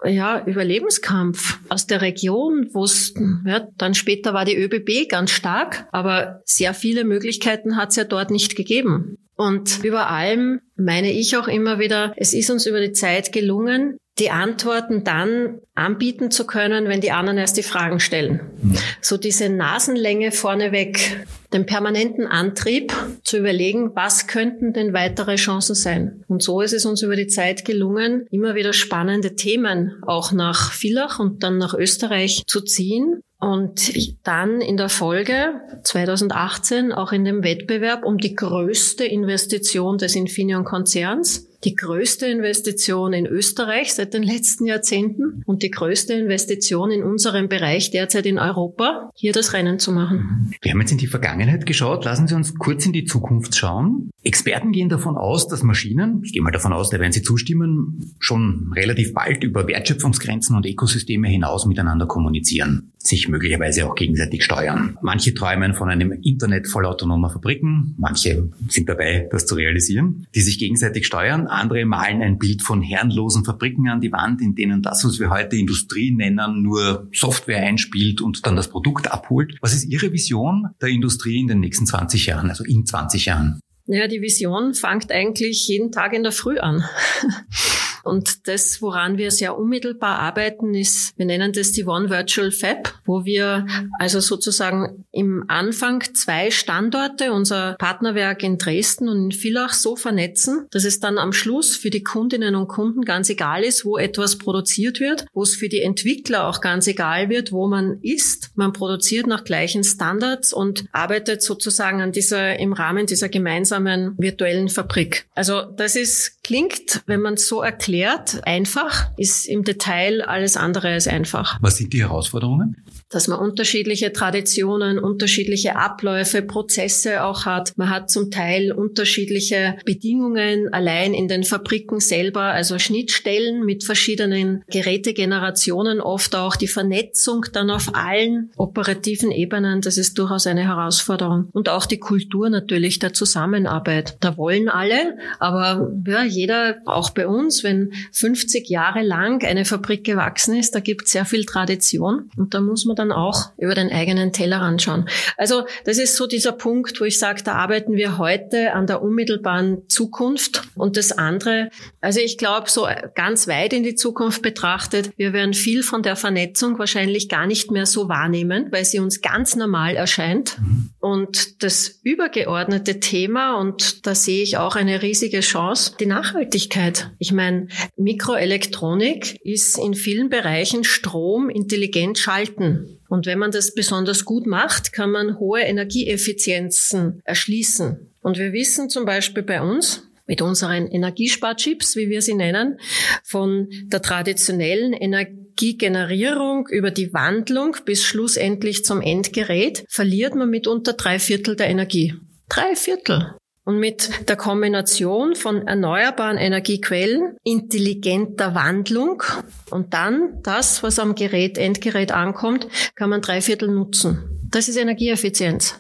ja, 0.04 0.44
Überlebenskampf, 0.46 1.60
aus 1.70 1.88
der 1.88 2.02
Region, 2.02 2.70
wo 2.74 2.84
es, 2.84 3.14
ja, 3.46 3.68
dann 3.78 3.94
später 3.94 4.34
war 4.34 4.46
die 4.46 4.58
ÖBB 4.58 5.10
ganz 5.10 5.32
stark, 5.32 5.88
aber 5.92 6.42
sehr 6.46 6.74
viele 6.74 7.06
Möglichkeiten 7.06 7.40
Möglichkeiten 7.40 7.78
hat 7.78 7.90
es 7.90 7.96
ja 7.96 8.04
dort 8.04 8.32
nicht 8.32 8.56
gegeben. 8.56 9.18
Und 9.36 9.84
über 9.84 10.10
allem 10.10 10.60
meine 10.76 11.12
ich 11.12 11.38
auch 11.38 11.48
immer 11.48 11.80
wieder, 11.80 12.14
es 12.18 12.34
ist 12.34 12.50
uns 12.50 12.66
über 12.66 12.82
die 12.82 12.92
Zeit 12.92 13.32
gelungen, 13.32 13.98
die 14.20 14.32
Antworten 14.32 15.04
dann 15.04 15.60
anbieten 15.76 16.30
zu 16.30 16.46
können, 16.46 16.90
wenn 16.90 17.00
die 17.00 17.12
anderen 17.12 17.38
erst 17.38 17.58
die 17.58 17.64
Fragen 17.64 18.00
stellen. 18.00 18.42
Mhm. 18.62 18.76
So 19.02 19.18
diese 19.18 19.50
Nasenlänge 19.50 20.32
vorneweg, 20.32 21.26
den 21.54 21.66
permanenten 21.66 22.28
Antrieb 22.28 22.94
zu 23.24 23.38
überlegen, 23.38 23.96
was 23.96 24.28
könnten 24.28 24.74
denn 24.74 24.94
weitere 24.94 25.36
Chancen 25.36 25.76
sein. 25.76 26.24
Und 26.28 26.44
so 26.44 26.62
ist 26.62 26.74
es 26.74 26.86
uns 26.86 27.02
über 27.02 27.16
die 27.16 27.28
Zeit 27.28 27.64
gelungen, 27.64 28.28
immer 28.30 28.56
wieder 28.56 28.74
spannende 28.74 29.36
Themen 29.36 29.96
auch 30.06 30.32
nach 30.32 30.74
Villach 30.74 31.20
und 31.20 31.44
dann 31.44 31.58
nach 31.58 31.74
Österreich 31.74 32.44
zu 32.46 32.62
ziehen 32.62 33.22
und 33.40 33.94
dann 34.24 34.60
in 34.60 34.76
der 34.76 34.90
Folge 34.90 35.62
2018 35.84 36.92
auch 36.92 37.14
in 37.14 37.24
dem 37.24 37.44
Wettbewerb 37.44 38.04
um 38.04 38.18
die 38.18 38.36
größte 38.36 39.06
Investition 39.06 39.98
des 39.98 40.16
Infineon-Konzerns 40.16 41.49
die 41.64 41.76
größte 41.76 42.26
Investition 42.26 43.14
in 43.14 43.26
Österreich 43.26 43.94
seit 43.94 44.14
den 44.14 44.24
letzten 44.24 44.66
Jahrzehnten 44.66 45.44
und 45.46 45.64
die 45.64 45.72
größte 45.72 46.14
Investition 46.14 46.92
in 46.92 47.04
unserem 47.04 47.50
Bereich 47.50 47.92
derzeit 47.92 48.26
in 48.26 48.40
Europa, 48.40 49.12
hier 49.16 49.34
das 49.34 49.54
Rennen 49.54 49.80
zu 49.80 49.92
machen. 49.92 50.54
Wir 50.62 50.72
haben 50.72 50.80
jetzt 50.80 50.92
in 50.92 50.98
die 50.98 51.08
Vergangenheit 51.08 51.66
geschaut. 51.66 52.06
Lassen 52.06 52.28
Sie 52.28 52.36
uns 52.36 52.56
kurz 52.56 52.86
in 52.86 52.94
die 52.94 53.06
Zukunft 53.06 53.56
schauen. 53.56 54.10
Experten 54.24 54.72
gehen 54.72 54.90
davon 54.90 55.18
aus, 55.18 55.48
dass 55.48 55.64
Maschinen, 55.64 56.22
ich 56.24 56.34
gehe 56.34 56.42
mal 56.42 56.52
davon 56.52 56.74
aus, 56.74 56.90
da 56.90 57.00
werden 57.00 57.12
Sie 57.12 57.24
zustimmen, 57.24 58.14
schon 58.20 58.72
relativ 58.76 59.14
bald 59.14 59.44
über 59.44 59.68
Wertschöpfungsgrenzen 59.68 60.56
und 60.56 60.66
Ökosysteme 60.66 61.28
hinaus 61.28 61.66
miteinander 61.66 62.06
kommunizieren 62.06 62.92
sich 63.02 63.30
möglicherweise 63.30 63.88
auch 63.88 63.96
gegenseitig 63.96 64.44
steuern. 64.44 64.98
Manche 65.02 65.34
träumen 65.34 65.74
von 65.74 65.90
einem 65.90 66.12
Internet 66.12 66.68
voller 66.68 66.90
autonomer 66.90 67.30
Fabriken, 67.30 67.96
manche 67.98 68.50
sind 68.68 68.90
dabei, 68.90 69.28
das 69.32 69.46
zu 69.46 69.56
realisieren, 69.56 70.28
die 70.36 70.42
sich 70.42 70.60
gegenseitig 70.60 71.06
steuern. 71.06 71.48
Andere 71.50 71.86
malen 71.86 72.22
ein 72.22 72.38
Bild 72.38 72.62
von 72.62 72.82
herrenlosen 72.82 73.46
Fabriken 73.46 73.90
an 73.90 74.02
die 74.02 74.12
Wand, 74.12 74.42
in 74.42 74.56
denen 74.56 74.82
das, 74.82 75.04
was 75.06 75.20
wir 75.20 75.30
heute 75.30 75.56
Industrie 75.56 76.12
nennen, 76.12 76.62
nur 76.62 77.08
Software 77.14 77.62
einspielt 77.64 78.22
und 78.22 78.46
dann 78.46 78.56
das 78.56 78.70
Produkt 78.70 79.12
abholt. 79.12 79.58
Was 79.62 79.74
ist 79.74 79.86
Ihre 79.86 80.12
Vision 80.12 80.68
der 80.82 80.90
Industrie 80.90 81.40
in 81.40 81.48
den 81.48 81.60
nächsten 81.60 81.86
20 81.86 82.26
Jahren, 82.26 82.50
also 82.50 82.64
in 82.64 82.86
20 82.86 83.26
Jahren? 83.26 83.60
Ja, 83.86 84.08
die 84.08 84.22
Vision 84.22 84.76
fängt 84.76 85.12
eigentlich 85.12 85.68
jeden 85.68 85.92
Tag 85.92 86.14
in 86.14 86.24
der 86.24 86.32
Früh 86.32 86.60
an. 86.60 86.84
Und 88.10 88.48
das, 88.48 88.82
woran 88.82 89.18
wir 89.18 89.32
sehr 89.32 89.58
unmittelbar 89.58 90.20
arbeiten, 90.20 90.74
ist, 90.74 91.18
wir 91.18 91.26
nennen 91.26 91.54
das 91.54 91.72
die 91.72 91.86
One 91.86 92.10
Virtual 92.10 92.52
Fab, 92.52 93.00
wo 93.06 93.24
wir 93.24 93.66
also 94.00 94.20
sozusagen 94.20 95.06
im 95.12 95.46
Anfang 95.48 96.04
zwei 96.14 96.52
Standorte, 96.52 97.32
unser 97.32 97.76
Partnerwerk 97.80 98.44
in 98.44 98.58
Dresden 98.58 99.08
und 99.08 99.26
in 99.26 99.32
Villach 99.32 99.74
so 99.74 99.96
vernetzen, 99.96 100.68
dass 100.72 100.86
es 100.86 101.00
dann 101.00 101.18
am 101.18 101.34
Schluss 101.34 101.76
für 101.76 101.90
die 101.90 102.04
Kundinnen 102.04 102.56
und 102.56 102.68
Kunden 102.68 103.04
ganz 103.04 103.30
egal 103.30 103.64
ist, 103.64 103.86
wo 103.86 103.98
etwas 103.98 104.38
produziert 104.38 105.00
wird, 105.00 105.26
wo 105.34 105.44
es 105.44 105.56
für 105.56 105.70
die 105.70 105.82
Entwickler 105.82 106.48
auch 106.48 106.62
ganz 106.62 106.88
egal 106.88 107.30
wird, 107.30 107.52
wo 107.52 107.68
man 107.68 108.00
ist. 108.02 108.52
Man 108.56 108.74
produziert 108.74 109.28
nach 109.28 109.44
gleichen 109.44 109.84
Standards 109.84 110.54
und 110.54 110.86
arbeitet 110.92 111.42
sozusagen 111.42 112.02
an 112.02 112.12
dieser, 112.12 112.60
im 112.60 112.74
Rahmen 112.74 113.06
dieser 113.06 113.30
gemeinsamen 113.30 114.16
virtuellen 114.18 114.70
Fabrik. 114.70 115.28
Also 115.36 115.62
das 115.62 115.96
ist, 115.96 116.44
klingt, 116.44 117.04
wenn 117.06 117.22
man 117.22 117.36
es 117.36 117.48
so 117.48 117.62
erklärt, 117.62 117.99
erklärt. 118.00 118.46
Einfach 118.46 119.10
ist 119.18 119.46
im 119.46 119.64
Detail 119.64 120.22
alles 120.22 120.58
andere 120.58 120.90
als 120.90 121.08
einfach. 121.08 121.58
Was 121.62 121.78
sind 121.78 121.94
die 121.94 122.02
Herausforderungen? 122.02 122.78
Dass 123.10 123.28
man 123.28 123.40
unterschiedliche 123.40 124.14
Traditionen, 124.14 125.00
unterschiedliche 125.00 125.76
Abläufe, 125.76 126.42
Prozesse 126.42 127.24
auch 127.24 127.46
hat. 127.46 127.74
Man 127.76 127.90
hat 127.90 128.10
zum 128.10 128.30
Teil 128.30 128.72
unterschiedliche 128.72 129.78
Bedingungen 129.86 130.72
allein 130.74 131.14
in 131.14 131.28
den 131.28 131.44
Fabriken 131.44 132.00
selber, 132.00 132.42
also 132.42 132.78
Schnittstellen 132.78 133.66
mit 133.66 133.84
verschiedenen 133.84 134.64
Gerätegenerationen, 134.68 136.02
oft 136.02 136.36
auch 136.36 136.56
die 136.56 136.68
Vernetzung 136.68 137.46
dann 137.52 137.72
auf 137.72 137.96
allen 137.96 138.52
operativen 138.58 139.32
Ebenen. 139.32 139.82
Das 139.82 139.98
ist 139.98 140.18
durchaus 140.20 140.46
eine 140.46 140.64
Herausforderung. 140.64 141.50
Und 141.52 141.70
auch 141.70 141.86
die 141.86 142.00
Kultur 142.00 142.50
natürlich 142.50 143.00
der 143.00 143.14
Zusammenarbeit. 143.14 144.18
Da 144.20 144.38
wollen 144.38 144.70
alle, 144.70 145.18
aber 145.40 145.92
ja, 146.08 146.24
jeder, 146.24 146.78
auch 146.86 147.10
bei 147.10 147.28
uns, 147.28 147.64
wenn 147.64 147.92
50 148.12 148.70
Jahre 148.70 149.02
lang 149.02 149.44
eine 149.44 149.66
Fabrik 149.66 150.04
gewachsen 150.04 150.56
ist, 150.56 150.76
da 150.76 150.80
gibt 150.80 151.06
es 151.06 151.12
sehr 151.12 151.26
viel 151.26 151.46
Tradition 151.46 152.30
und 152.38 152.54
da 152.54 152.62
muss 152.62 152.86
man 152.86 152.99
dann 153.00 153.12
auch 153.12 153.52
über 153.58 153.74
den 153.74 153.92
eigenen 153.92 154.34
Teller 154.34 154.62
anschauen. 154.62 155.10
Also 155.38 155.64
das 155.86 155.98
ist 155.98 156.16
so 156.16 156.28
dieser 156.28 156.52
Punkt, 156.52 157.00
wo 157.00 157.06
ich 157.06 157.18
sage, 157.18 157.42
da 157.44 157.54
arbeiten 157.54 157.94
wir 157.94 158.18
heute 158.18 158.74
an 158.74 158.86
der 158.86 159.02
unmittelbaren 159.02 159.88
Zukunft. 159.88 160.64
Und 160.76 160.98
das 160.98 161.12
andere, 161.12 161.70
also 162.02 162.20
ich 162.20 162.38
glaube, 162.38 162.70
so 162.70 162.88
ganz 163.16 163.48
weit 163.48 163.74
in 163.74 163.84
die 163.84 163.96
Zukunft 163.96 164.42
betrachtet, 164.42 165.12
wir 165.18 165.34
werden 165.34 165.54
viel 165.54 165.84
von 165.84 166.04
der 166.04 166.16
Vernetzung 166.16 166.78
wahrscheinlich 166.78 167.30
gar 167.30 167.48
nicht 167.48 167.72
mehr 167.72 167.86
so 167.86 168.10
wahrnehmen, 168.10 168.68
weil 168.72 168.86
sie 168.86 169.00
uns 169.00 169.22
ganz 169.22 169.56
normal 169.56 169.96
erscheint. 169.96 170.58
Und 171.00 171.64
das 171.64 172.00
übergeordnete 172.04 173.00
Thema, 173.00 173.58
und 173.58 174.06
da 174.06 174.16
sehe 174.16 174.44
ich 174.44 174.58
auch 174.58 174.76
eine 174.76 175.02
riesige 175.02 175.40
Chance, 175.40 175.94
die 176.00 176.06
Nachhaltigkeit. 176.06 177.12
Ich 177.20 177.32
meine, 177.32 177.68
Mikroelektronik 177.98 179.40
ist 179.44 179.78
in 179.78 179.94
vielen 179.94 180.30
Bereichen 180.30 180.84
Strom 180.84 181.50
intelligent 181.50 182.18
schalten. 182.18 182.89
Und 183.08 183.26
wenn 183.26 183.40
man 183.40 183.52
das 183.52 183.74
besonders 183.74 184.26
gut 184.26 184.46
macht, 184.46 184.94
kann 184.94 185.12
man 185.12 185.40
hohe 185.40 185.62
Energieeffizienzen 185.62 187.22
erschließen. 187.24 188.12
Und 188.22 188.38
wir 188.38 188.54
wissen 188.54 188.90
zum 188.90 189.06
Beispiel 189.06 189.44
bei 189.44 189.62
uns, 189.62 190.04
mit 190.30 190.44
unseren 190.44 190.86
Energiesparchips, 190.88 191.96
wie 191.96 192.10
wir 192.10 192.22
sie 192.22 192.36
nennen, 192.36 192.80
von 193.24 193.68
der 193.86 194.04
traditionellen 194.04 194.94
Energiegenerierung 194.94 196.68
über 196.68 196.92
die 196.92 197.12
Wandlung 197.14 197.76
bis 197.84 198.04
schlussendlich 198.04 198.86
zum 198.86 199.02
Endgerät, 199.02 199.84
verliert 199.90 200.36
man 200.36 200.52
mitunter 200.52 200.94
drei 200.94 201.18
Viertel 201.18 201.56
der 201.56 201.68
Energie. 201.68 202.14
Drei 202.48 202.76
Viertel. 202.76 203.39
Und 203.70 203.78
mit 203.78 204.28
der 204.28 204.36
Kombination 204.36 205.36
von 205.36 205.68
erneuerbaren 205.68 206.40
Energiequellen, 206.40 207.38
intelligenter 207.44 208.56
Wandlung 208.56 209.22
und 209.70 209.94
dann 209.94 210.42
das, 210.42 210.82
was 210.82 210.98
am 210.98 211.14
Gerät, 211.14 211.60
Endgerät 211.60 212.12
ankommt, 212.12 212.68
kann 212.96 213.12
man 213.12 213.22
drei 213.22 213.42
Viertel 213.42 213.70
nutzen. 213.70 214.24
Das 214.50 214.70
ist 214.70 214.76
Energieeffizienz. 214.76 215.76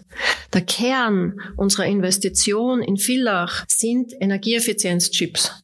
Der 0.53 0.61
Kern 0.61 1.41
unserer 1.57 1.87
Investition 1.87 2.83
in 2.83 2.97
Villach 2.97 3.65
sind 3.67 4.13
Energieeffizienzchips. 4.19 5.63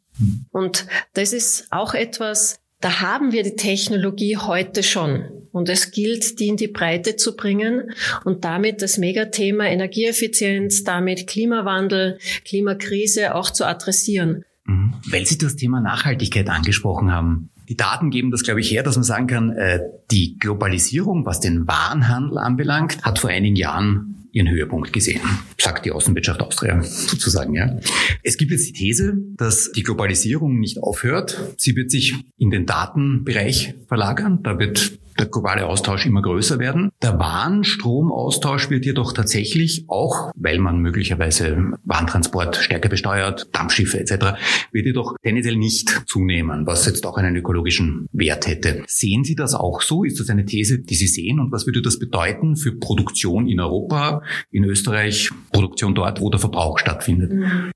Und 0.51 0.87
das 1.13 1.31
ist 1.31 1.67
auch 1.69 1.93
etwas, 1.93 2.57
da 2.85 3.01
haben 3.01 3.31
wir 3.31 3.41
die 3.41 3.55
Technologie 3.55 4.37
heute 4.37 4.83
schon. 4.83 5.23
Und 5.51 5.69
es 5.69 5.89
gilt, 5.89 6.39
die 6.39 6.49
in 6.49 6.55
die 6.55 6.67
Breite 6.67 7.15
zu 7.15 7.35
bringen 7.35 7.89
und 8.25 8.45
damit 8.45 8.83
das 8.83 8.99
Megathema 8.99 9.65
Energieeffizienz, 9.65 10.83
damit 10.83 11.25
Klimawandel, 11.25 12.19
Klimakrise 12.45 13.33
auch 13.33 13.49
zu 13.49 13.65
adressieren. 13.65 14.45
Mhm. 14.65 14.93
Weil 15.09 15.25
Sie 15.25 15.39
das 15.39 15.55
Thema 15.55 15.81
Nachhaltigkeit 15.81 16.47
angesprochen 16.47 17.11
haben. 17.11 17.49
Die 17.69 17.75
Daten 17.75 18.11
geben 18.11 18.29
das, 18.29 18.43
glaube 18.43 18.59
ich, 18.59 18.69
her, 18.69 18.83
dass 18.83 18.97
man 18.97 19.03
sagen 19.03 19.25
kann, 19.25 19.49
äh, 19.53 19.79
die 20.11 20.37
Globalisierung, 20.37 21.25
was 21.25 21.39
den 21.39 21.67
Warenhandel 21.67 22.37
anbelangt, 22.37 23.01
hat 23.01 23.17
vor 23.17 23.31
einigen 23.31 23.55
Jahren 23.55 24.24
ihren 24.35 24.49
Höhepunkt 24.49 24.91
gesehen, 24.91 25.21
sagt 25.57 25.85
die 25.85 25.91
Außenwirtschaft 25.91 26.41
Austria 26.41 26.83
sozusagen. 26.83 27.55
Ja. 27.55 27.79
Es 28.21 28.35
gibt 28.35 28.51
jetzt 28.51 28.67
die 28.67 28.73
These, 28.73 29.17
dass 29.37 29.71
die 29.71 29.81
Globalisierung 29.81 30.59
nicht 30.59 30.77
aufhört. 30.83 31.55
Sie 31.57 31.75
wird 31.77 31.89
sich 31.89 32.13
in 32.37 32.51
den 32.51 32.65
Datenbereich 32.65 33.75
verlagern. 33.87 34.41
Da 34.43 34.59
wird 34.59 34.99
der 35.17 35.27
globale 35.27 35.65
Austausch 35.65 36.05
immer 36.05 36.21
größer 36.21 36.59
werden. 36.59 36.91
Der 37.01 37.17
Warenstromaustausch 37.19 38.69
wird 38.69 38.85
jedoch 38.85 39.13
tatsächlich 39.13 39.85
auch, 39.87 40.31
weil 40.35 40.59
man 40.59 40.79
möglicherweise 40.79 41.73
Warentransport 41.83 42.57
stärker 42.57 42.89
besteuert, 42.89 43.47
Dampfschiffe 43.53 43.99
etc., 43.99 44.37
wird 44.71 44.85
jedoch 44.85 45.15
tendenziell 45.23 45.55
nicht 45.55 46.03
zunehmen, 46.05 46.65
was 46.65 46.85
jetzt 46.85 47.05
auch 47.05 47.17
einen 47.17 47.35
ökologischen 47.35 48.07
Wert 48.11 48.47
hätte. 48.47 48.83
Sehen 48.87 49.23
Sie 49.23 49.35
das 49.35 49.53
auch 49.53 49.81
so? 49.81 50.03
Ist 50.03 50.19
das 50.19 50.29
eine 50.29 50.45
These, 50.45 50.79
die 50.79 50.95
Sie 50.95 51.07
sehen? 51.07 51.39
Und 51.39 51.51
was 51.51 51.65
würde 51.65 51.81
das 51.81 51.99
bedeuten 51.99 52.55
für 52.55 52.73
Produktion 52.73 53.47
in 53.47 53.59
Europa, 53.59 54.21
in 54.51 54.63
Österreich, 54.63 55.31
Produktion 55.51 55.95
dort, 55.95 56.21
wo 56.21 56.29
der 56.29 56.39
Verbrauch 56.39 56.79
stattfindet? 56.79 57.31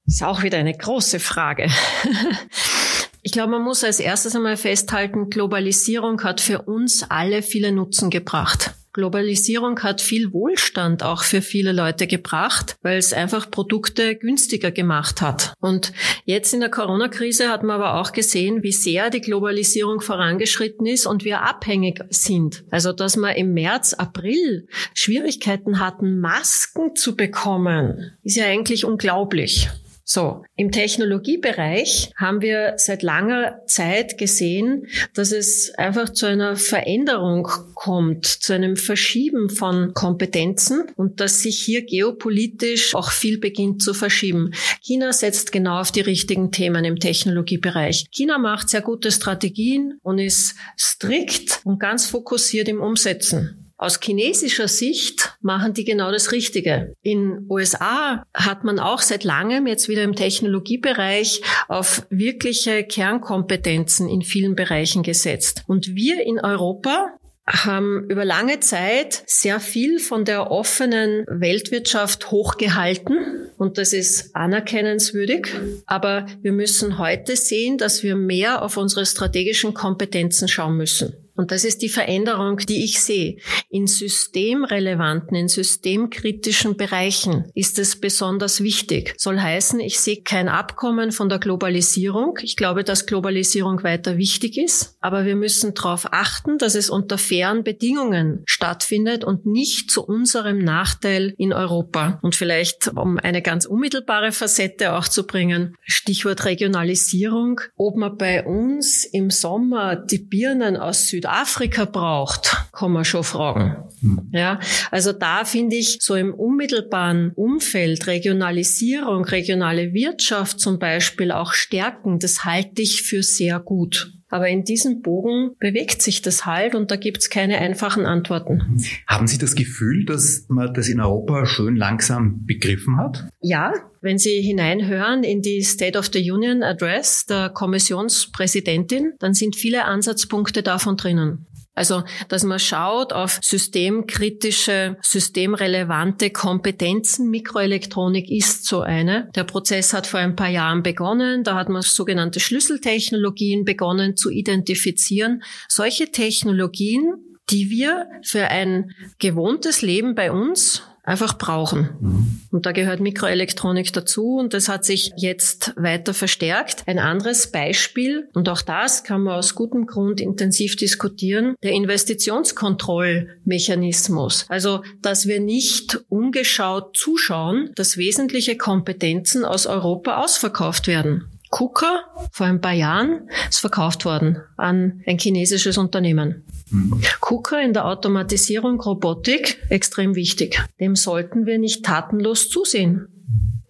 Ist 0.05 0.23
auch 0.23 0.43
wieder 0.43 0.57
eine 0.57 0.73
große 0.73 1.19
Frage. 1.19 1.67
Ich 3.29 3.33
glaube, 3.33 3.51
man 3.51 3.61
muss 3.61 3.83
als 3.83 3.99
erstes 3.99 4.35
einmal 4.35 4.57
festhalten, 4.57 5.29
Globalisierung 5.29 6.23
hat 6.23 6.41
für 6.41 6.63
uns 6.63 7.05
alle 7.09 7.43
viele 7.43 7.71
Nutzen 7.71 8.09
gebracht. 8.09 8.71
Globalisierung 8.91 9.79
hat 9.81 10.01
viel 10.01 10.33
Wohlstand 10.33 11.03
auch 11.03 11.21
für 11.21 11.43
viele 11.43 11.71
Leute 11.71 12.07
gebracht, 12.07 12.75
weil 12.81 12.97
es 12.97 13.13
einfach 13.13 13.51
Produkte 13.51 14.15
günstiger 14.15 14.71
gemacht 14.71 15.21
hat. 15.21 15.53
Und 15.59 15.93
jetzt 16.25 16.55
in 16.55 16.59
der 16.59 16.71
Corona-Krise 16.71 17.49
hat 17.49 17.61
man 17.61 17.79
aber 17.79 18.01
auch 18.01 18.13
gesehen, 18.13 18.63
wie 18.63 18.71
sehr 18.71 19.11
die 19.11 19.21
Globalisierung 19.21 20.01
vorangeschritten 20.01 20.87
ist 20.87 21.05
und 21.05 21.23
wir 21.23 21.43
abhängig 21.43 22.01
sind. 22.09 22.63
Also, 22.71 22.93
dass 22.93 23.15
wir 23.15 23.35
im 23.35 23.53
März, 23.53 23.93
April 23.93 24.67
Schwierigkeiten 24.95 25.79
hatten, 25.79 26.19
Masken 26.19 26.95
zu 26.95 27.15
bekommen, 27.15 28.17
ist 28.23 28.37
ja 28.37 28.45
eigentlich 28.45 28.85
unglaublich. 28.85 29.69
So, 30.11 30.43
im 30.55 30.71
Technologiebereich 30.71 32.13
haben 32.15 32.41
wir 32.41 32.73
seit 32.77 33.03
langer 33.03 33.63
Zeit 33.67 34.17
gesehen, 34.17 34.87
dass 35.13 35.31
es 35.31 35.71
einfach 35.77 36.09
zu 36.09 36.25
einer 36.25 36.55
Veränderung 36.55 37.47
kommt, 37.75 38.25
zu 38.25 38.53
einem 38.53 38.75
Verschieben 38.75 39.51
von 39.51 39.93
Kompetenzen 39.93 40.87
und 40.95 41.19
dass 41.19 41.43
sich 41.43 41.59
hier 41.59 41.85
geopolitisch 41.85 42.95
auch 42.95 43.11
viel 43.11 43.37
beginnt 43.37 43.83
zu 43.83 43.93
verschieben. 43.93 44.49
China 44.81 45.13
setzt 45.13 45.51
genau 45.51 45.79
auf 45.79 45.91
die 45.91 46.01
richtigen 46.01 46.51
Themen 46.51 46.85
im 46.85 46.99
Technologiebereich. 46.99 48.07
China 48.09 48.39
macht 48.39 48.69
sehr 48.69 48.81
gute 48.81 49.11
Strategien 49.11 49.99
und 50.01 50.17
ist 50.17 50.55
strikt 50.75 51.61
und 51.65 51.79
ganz 51.79 52.07
fokussiert 52.07 52.67
im 52.67 52.81
Umsetzen. 52.81 53.68
Aus 53.79 53.97
chinesischer 54.01 54.67
Sicht 54.67 55.37
machen 55.39 55.73
die 55.73 55.85
genau 55.85 56.11
das 56.11 56.33
Richtige. 56.33 56.95
In 57.01 57.45
USA 57.49 58.25
hat 58.33 58.65
man 58.65 58.77
auch 58.77 58.99
seit 58.99 59.23
langem 59.23 59.67
jetzt 59.67 59.87
wieder 59.87 60.03
im 60.03 60.17
Technologiebereich 60.17 61.41
auf 61.69 62.05
wirkliche 62.09 62.83
Kernkompetenzen 62.83 64.09
in 64.09 64.21
vielen 64.21 64.55
Bereichen 64.55 65.01
gesetzt. 65.01 65.63
Und 65.65 65.95
wir 65.95 66.21
in 66.25 66.41
Europa 66.41 67.07
haben 67.47 68.05
über 68.09 68.25
lange 68.25 68.59
Zeit 68.59 69.23
sehr 69.25 69.61
viel 69.61 69.99
von 69.99 70.25
der 70.25 70.51
offenen 70.51 71.25
Weltwirtschaft 71.29 72.31
hochgehalten 72.31 73.49
und 73.57 73.77
das 73.77 73.93
ist 73.93 74.35
anerkennenswürdig. 74.35 75.47
Aber 75.85 76.25
wir 76.41 76.51
müssen 76.51 76.97
heute 76.97 77.37
sehen, 77.37 77.77
dass 77.77 78.03
wir 78.03 78.15
mehr 78.15 78.61
auf 78.61 78.77
unsere 78.77 79.05
strategischen 79.05 79.73
Kompetenzen 79.73 80.47
schauen 80.47 80.77
müssen. 80.77 81.13
Und 81.39 81.51
das 81.51 81.63
ist 81.63 81.81
die 81.81 81.87
Veränderung, 81.87 82.57
die 82.57 82.83
ich 82.83 82.99
sehe. 82.99 83.37
In 83.69 83.87
systemrelevanten, 83.87 85.37
in 85.37 85.47
systemkritischen 85.47 86.75
Bereichen 86.75 87.49
ist 87.55 87.79
es 87.79 87.97
besonders 87.97 88.61
wichtig. 88.61 89.13
Soll 89.17 89.39
heißen, 89.39 89.79
ich 89.79 90.01
sehe 90.01 90.21
kein 90.21 90.49
Abkommen 90.49 91.13
von 91.13 91.29
der 91.29 91.39
Globalisierung. 91.39 92.37
Ich 92.41 92.57
glaube, 92.57 92.83
dass 92.83 93.05
Globalisierung 93.05 93.83
weiter 93.83 94.17
wichtig 94.17 94.57
ist. 94.57 94.97
Aber 94.99 95.25
wir 95.25 95.37
müssen 95.37 95.73
darauf 95.73 96.11
achten, 96.11 96.57
dass 96.57 96.75
es 96.75 96.89
unter 96.89 97.17
fairen 97.17 97.63
Bedingungen 97.63 98.43
stattfindet 98.45 99.23
und 99.23 99.45
nicht 99.45 99.91
zu 99.91 100.03
unserem 100.05 100.57
Nachteil 100.57 101.33
in 101.37 101.53
Europa. 101.53 102.19
Und 102.21 102.35
vielleicht, 102.35 102.89
um 102.97 103.17
eine 103.17 103.41
ganz 103.41 103.65
unmittelbare 103.65 104.33
Facette 104.33 104.93
auch 104.93 105.07
zu 105.07 105.25
bringen, 105.25 105.77
Stichwort 105.83 106.43
Regionalisierung, 106.43 107.61
ob 107.77 107.95
man 107.95 108.17
bei 108.17 108.45
uns 108.45 109.05
im 109.05 109.29
Sommer 109.29 109.95
die 109.95 110.19
Birnen 110.19 110.75
aus 110.75 111.07
Südafrika 111.07 111.28
Südafrika 111.29 111.85
braucht, 111.85 112.57
kann 112.71 112.91
man 112.91 113.05
schon 113.05 113.23
fragen. 113.23 113.83
Mhm. 114.01 114.29
Ja, 114.33 114.59
also 114.89 115.13
da 115.13 115.45
finde 115.45 115.75
ich 115.75 115.99
so 116.01 116.15
im 116.15 116.33
unmittelbaren 116.33 117.31
Umfeld 117.35 118.07
Regionalisierung, 118.07 119.25
regionale 119.25 119.93
Wirtschaft 119.93 120.59
zum 120.59 120.79
Beispiel 120.79 121.31
auch 121.31 121.53
stärken, 121.53 122.17
das 122.19 122.45
halte 122.45 122.81
ich 122.81 123.03
für 123.03 123.21
sehr 123.21 123.59
gut. 123.59 124.11
Aber 124.29 124.47
in 124.47 124.63
diesem 124.63 125.01
Bogen 125.01 125.55
bewegt 125.59 126.01
sich 126.01 126.21
das 126.21 126.45
halt 126.45 126.75
und 126.75 126.91
da 126.91 126.95
gibt's 126.95 127.29
keine 127.29 127.57
einfachen 127.57 128.05
Antworten. 128.05 128.79
Haben 129.07 129.27
Sie 129.27 129.37
das 129.37 129.55
Gefühl, 129.55 130.05
dass 130.05 130.45
man 130.49 130.73
das 130.73 130.87
in 130.87 131.01
Europa 131.01 131.45
schön 131.45 131.75
langsam 131.75 132.45
begriffen 132.45 132.97
hat? 132.97 133.27
Ja, 133.41 133.73
wenn 134.01 134.17
Sie 134.17 134.41
hineinhören 134.41 135.23
in 135.23 135.41
die 135.41 135.61
State 135.61 135.97
of 135.97 136.09
the 136.13 136.31
Union 136.31 136.63
Address 136.63 137.25
der 137.25 137.49
Kommissionspräsidentin, 137.49 139.13
dann 139.19 139.33
sind 139.33 139.55
viele 139.55 139.85
Ansatzpunkte 139.85 140.63
davon 140.63 140.95
drinnen. 140.95 141.47
Also, 141.79 142.03
dass 142.27 142.43
man 142.43 142.59
schaut 142.59 143.13
auf 143.13 143.39
systemkritische, 143.41 144.97
systemrelevante 145.01 146.29
Kompetenzen. 146.29 147.29
Mikroelektronik 147.29 148.29
ist 148.29 148.65
so 148.65 148.81
eine. 148.81 149.29
Der 149.33 149.45
Prozess 149.45 149.93
hat 149.93 150.05
vor 150.05 150.19
ein 150.19 150.35
paar 150.35 150.49
Jahren 150.49 150.83
begonnen. 150.83 151.45
Da 151.45 151.55
hat 151.55 151.69
man 151.69 151.81
sogenannte 151.81 152.41
Schlüsseltechnologien 152.41 153.63
begonnen 153.63 154.17
zu 154.17 154.29
identifizieren. 154.29 155.41
Solche 155.69 156.11
Technologien, 156.11 157.13
die 157.49 157.69
wir 157.69 158.07
für 158.23 158.49
ein 158.49 158.93
gewohntes 159.17 159.81
Leben 159.81 160.15
bei 160.15 160.33
uns 160.33 160.83
einfach 161.09 161.37
brauchen. 161.37 161.89
Mhm. 161.99 162.41
Und 162.51 162.65
da 162.65 162.71
gehört 162.71 162.99
Mikroelektronik 162.99 163.93
dazu 163.93 164.37
und 164.37 164.53
das 164.53 164.67
hat 164.69 164.85
sich 164.85 165.11
jetzt 165.17 165.73
weiter 165.75 166.13
verstärkt. 166.13 166.83
Ein 166.87 166.99
anderes 166.99 167.51
Beispiel, 167.51 168.29
und 168.33 168.47
auch 168.47 168.61
das 168.61 169.03
kann 169.03 169.23
man 169.23 169.33
aus 169.35 169.55
gutem 169.55 169.87
Grund 169.87 170.21
intensiv 170.21 170.75
diskutieren, 170.75 171.55
der 171.63 171.71
Investitionskontrollmechanismus. 171.71 174.45
Also, 174.49 174.83
dass 175.01 175.25
wir 175.27 175.39
nicht 175.39 175.99
ungeschaut 176.09 176.95
zuschauen, 176.95 177.71
dass 177.75 177.97
wesentliche 177.97 178.55
Kompetenzen 178.55 179.45
aus 179.45 179.65
Europa 179.65 180.23
ausverkauft 180.23 180.85
werden. 180.87 181.25
KUKA 181.49 182.29
vor 182.31 182.45
ein 182.45 182.61
paar 182.61 182.73
Jahren 182.73 183.29
ist 183.49 183.59
verkauft 183.59 184.05
worden 184.05 184.37
an 184.55 185.01
ein 185.05 185.17
chinesisches 185.17 185.77
Unternehmen. 185.77 186.43
Mhm. 186.69 187.01
KUKA 187.19 187.61
in 187.61 187.73
der 187.73 187.85
Automatisierung 187.85 188.79
Robotik 188.79 189.61
extrem 189.69 190.15
wichtig. 190.15 190.61
Dem 190.79 190.95
sollten 190.95 191.45
wir 191.45 191.57
nicht 191.57 191.83
tatenlos 191.83 192.49
zusehen. 192.49 193.07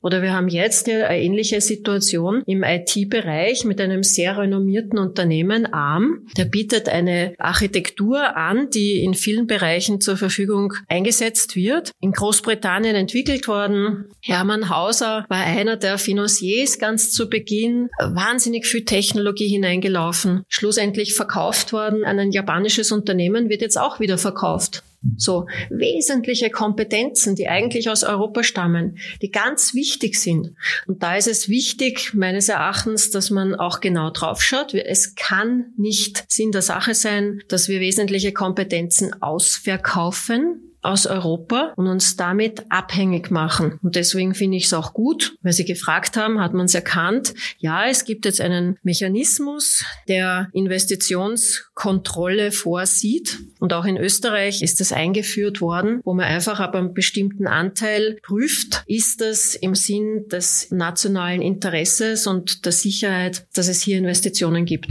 Oder 0.02 0.22
wir 0.22 0.34
haben 0.34 0.48
jetzt 0.48 0.88
eine 0.88 1.20
ähnliche 1.20 1.62
Situation 1.62 2.44
im 2.46 2.64
IT-Bereich 2.64 3.66
mit 3.66 3.82
einem 3.82 4.04
sehr 4.04 4.38
renommierten 4.38 4.98
Unternehmen, 4.98 5.72
ARM. 5.74 6.28
Der 6.38 6.46
bietet 6.46 6.90
eine 6.90 7.34
Architektur 7.38 8.38
an, 8.38 8.70
die 8.70 9.04
in 9.04 9.14
vielen 9.14 9.48
Bereichen 9.48 10.02
zur 10.02 10.18
Verfügung 10.18 10.74
eingesetzt 10.88 11.56
wird. 11.56 11.92
In 12.00 12.12
Großbritannien 12.12 12.96
entwickelt 12.96 13.48
worden. 13.48 14.06
Hermann 14.22 14.70
Hauser 14.70 15.26
war 15.30 15.44
einer 15.44 15.78
der 15.78 15.98
Financiers 15.98 16.80
ganz 16.80 17.12
zu 17.12 17.30
Beginn. 17.30 17.90
Wahnsinnig 18.00 18.66
viel 18.66 18.86
Technologie 18.86 19.48
hineingelaufen. 19.48 20.44
Schlussendlich 20.48 21.14
verkauft 21.16 21.74
worden 21.74 22.06
an 22.06 22.20
ein 22.20 22.32
japanisches 22.32 22.92
Unternehmen, 22.92 23.50
wird 23.50 23.62
jetzt 23.62 23.78
auch 23.78 24.00
wieder 24.00 24.18
verkauft. 24.18 24.84
So 25.16 25.48
wesentliche 25.70 26.50
Kompetenzen, 26.50 27.36
die 27.36 27.48
eigentlich 27.48 27.90
aus 27.90 28.04
Europa 28.04 28.44
stammen, 28.44 28.98
die 29.22 29.32
ganz 29.32 29.74
wichtig 29.74 30.20
sind. 30.20 30.56
Und 30.88 31.04
da 31.04 31.16
ist 31.16 31.28
es 31.28 31.48
wichtig, 31.48 32.14
meines 32.14 32.50
Erachtens, 32.50 33.10
dass 33.10 33.30
man 33.30 33.56
auch 33.56 33.80
genau 33.80 34.10
draufschaut. 34.10 34.74
Es 34.74 35.16
kann 35.16 35.74
nicht 35.78 36.26
Sinn 36.28 36.52
der 36.52 36.62
Sache 36.62 36.94
sein, 36.94 37.42
dass 37.48 37.70
wir 37.70 37.80
wesentliche 37.80 38.34
Kompetenzen 38.34 39.22
ausverkaufen, 39.22 40.69
aus 40.82 41.06
Europa 41.08 41.74
und 41.76 41.88
uns 41.88 42.16
damit 42.16 42.66
abhängig 42.70 43.32
machen. 43.32 43.80
Und 43.82 43.96
deswegen 43.96 44.34
finde 44.34 44.58
ich 44.58 44.66
es 44.66 44.74
auch 44.74 44.94
gut, 44.94 45.36
weil 45.42 45.54
Sie 45.54 45.66
gefragt 45.66 46.16
haben, 46.18 46.40
hat 46.40 46.54
man 46.54 46.66
es 46.66 46.76
erkannt. 46.76 47.34
Ja, 47.58 47.86
es 47.88 48.06
gibt 48.06 48.26
jetzt 48.26 48.42
einen 48.42 48.78
Mechanismus, 48.84 49.84
der 50.08 50.50
Investitionskontrolle 50.54 52.52
vorsieht. 52.52 53.40
Und 53.60 53.74
auch 53.74 53.86
in 53.86 53.98
Österreich 53.98 54.62
ist 54.62 54.80
das 54.80 54.92
eingeführt 54.92 55.62
worden, 55.62 56.00
wo 56.04 56.14
man 56.14 56.26
einfach 56.26 56.60
ab 56.60 56.76
einem 56.76 56.94
bestimmten 56.94 57.48
Anteil 57.48 58.18
prüft, 58.24 58.84
ist 58.88 59.22
das 59.22 59.56
im 59.56 59.76
Sinn 59.76 60.26
des 60.32 60.72
nationalen 60.72 61.42
Interesses 61.42 62.28
und 62.28 62.66
der 62.66 62.72
Sicherheit, 62.72 63.48
dass 63.54 63.68
es 63.68 63.82
hier 63.82 63.98
Investitionen 63.98 64.66
gibt. 64.66 64.88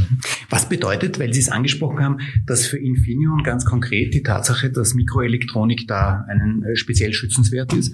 Was 0.50 0.68
bedeutet, 0.68 1.18
weil 1.18 1.32
Sie 1.32 1.40
es 1.40 1.48
angesprochen 1.48 2.00
haben, 2.00 2.18
dass 2.46 2.66
für 2.66 2.78
Infineon 2.78 3.42
ganz 3.42 3.64
konkret 3.64 4.12
die 4.14 4.22
Tatsache, 4.22 4.70
dass 4.70 4.94
Mikroelektronik 4.94 5.77
da 5.86 6.24
einen 6.28 6.64
äh, 6.64 6.76
speziell 6.76 7.12
schützenswert 7.12 7.72
ist? 7.72 7.92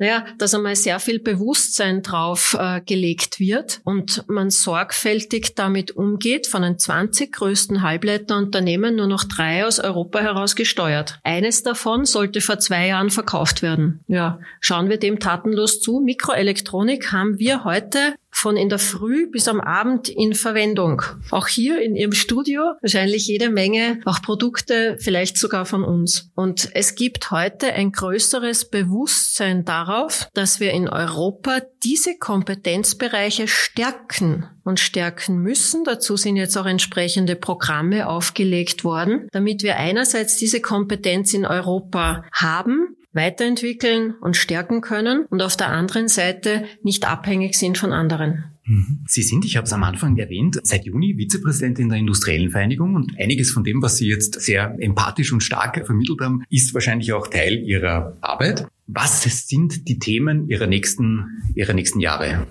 Naja, 0.00 0.24
dass 0.38 0.54
einmal 0.54 0.76
sehr 0.76 0.98
viel 0.98 1.18
Bewusstsein 1.18 2.02
drauf 2.02 2.56
äh, 2.58 2.80
gelegt 2.80 3.38
wird 3.38 3.82
und 3.84 4.24
man 4.28 4.48
sorgfältig 4.48 5.54
damit 5.54 5.90
umgeht, 5.90 6.46
von 6.46 6.62
den 6.62 6.78
20 6.78 7.30
größten 7.30 7.82
Halbleiterunternehmen 7.82 8.96
nur 8.96 9.06
noch 9.06 9.24
drei 9.24 9.66
aus 9.66 9.78
Europa 9.78 10.20
heraus 10.20 10.56
gesteuert. 10.56 11.20
Eines 11.22 11.62
davon 11.62 12.06
sollte 12.06 12.40
vor 12.40 12.58
zwei 12.58 12.86
Jahren 12.86 13.10
verkauft 13.10 13.60
werden. 13.60 14.00
Ja, 14.08 14.40
schauen 14.60 14.88
wir 14.88 14.98
dem 14.98 15.18
tatenlos 15.18 15.82
zu. 15.82 16.00
Mikroelektronik 16.00 17.12
haben 17.12 17.38
wir 17.38 17.64
heute 17.64 18.14
von 18.40 18.56
in 18.56 18.68
der 18.68 18.78
Früh 18.78 19.30
bis 19.30 19.48
am 19.48 19.60
Abend 19.60 20.08
in 20.08 20.34
Verwendung. 20.34 21.02
Auch 21.30 21.46
hier 21.46 21.80
in 21.82 21.94
Ihrem 21.94 22.12
Studio 22.12 22.62
wahrscheinlich 22.80 23.26
jede 23.26 23.50
Menge, 23.50 24.00
auch 24.06 24.22
Produkte, 24.22 24.96
vielleicht 24.98 25.36
sogar 25.36 25.66
von 25.66 25.84
uns. 25.84 26.30
Und 26.34 26.70
es 26.74 26.94
gibt 26.94 27.30
heute 27.30 27.72
ein 27.74 27.92
größeres 27.92 28.70
Bewusstsein 28.70 29.64
darauf, 29.64 30.28
dass 30.34 30.58
wir 30.58 30.72
in 30.72 30.88
Europa 30.88 31.60
diese 31.84 32.16
Kompetenzbereiche 32.18 33.46
stärken 33.46 34.46
und 34.64 34.80
stärken 34.80 35.38
müssen. 35.38 35.84
Dazu 35.84 36.16
sind 36.16 36.36
jetzt 36.36 36.56
auch 36.56 36.66
entsprechende 36.66 37.36
Programme 37.36 38.08
aufgelegt 38.08 38.84
worden, 38.84 39.28
damit 39.32 39.62
wir 39.62 39.76
einerseits 39.76 40.36
diese 40.36 40.60
Kompetenz 40.60 41.34
in 41.34 41.44
Europa 41.44 42.24
haben, 42.32 42.96
weiterentwickeln 43.12 44.14
und 44.20 44.36
stärken 44.36 44.80
können 44.80 45.26
und 45.26 45.42
auf 45.42 45.56
der 45.56 45.68
anderen 45.68 46.08
Seite 46.08 46.64
nicht 46.82 47.08
abhängig 47.08 47.56
sind 47.56 47.78
von 47.78 47.92
anderen. 47.92 48.44
Mhm. 48.64 49.04
Sie 49.06 49.22
sind, 49.22 49.44
ich 49.44 49.56
habe 49.56 49.64
es 49.64 49.72
am 49.72 49.82
Anfang 49.82 50.16
erwähnt, 50.16 50.60
seit 50.62 50.84
Juni 50.84 51.16
Vizepräsidentin 51.16 51.88
der 51.88 51.98
Industriellen 51.98 52.50
Vereinigung 52.50 52.94
und 52.94 53.18
einiges 53.18 53.50
von 53.50 53.64
dem, 53.64 53.82
was 53.82 53.96
Sie 53.96 54.08
jetzt 54.08 54.40
sehr 54.40 54.76
empathisch 54.78 55.32
und 55.32 55.42
stark 55.42 55.84
vermittelt 55.84 56.20
haben, 56.20 56.44
ist 56.50 56.72
wahrscheinlich 56.72 57.12
auch 57.12 57.26
Teil 57.26 57.58
Ihrer 57.58 58.16
Arbeit. 58.20 58.68
Was 58.86 59.22
sind 59.22 59.88
die 59.88 59.98
Themen 59.98 60.48
Ihrer 60.48 60.66
nächsten, 60.66 61.42
Ihrer 61.54 61.72
nächsten 61.72 62.00
Jahre? 62.00 62.46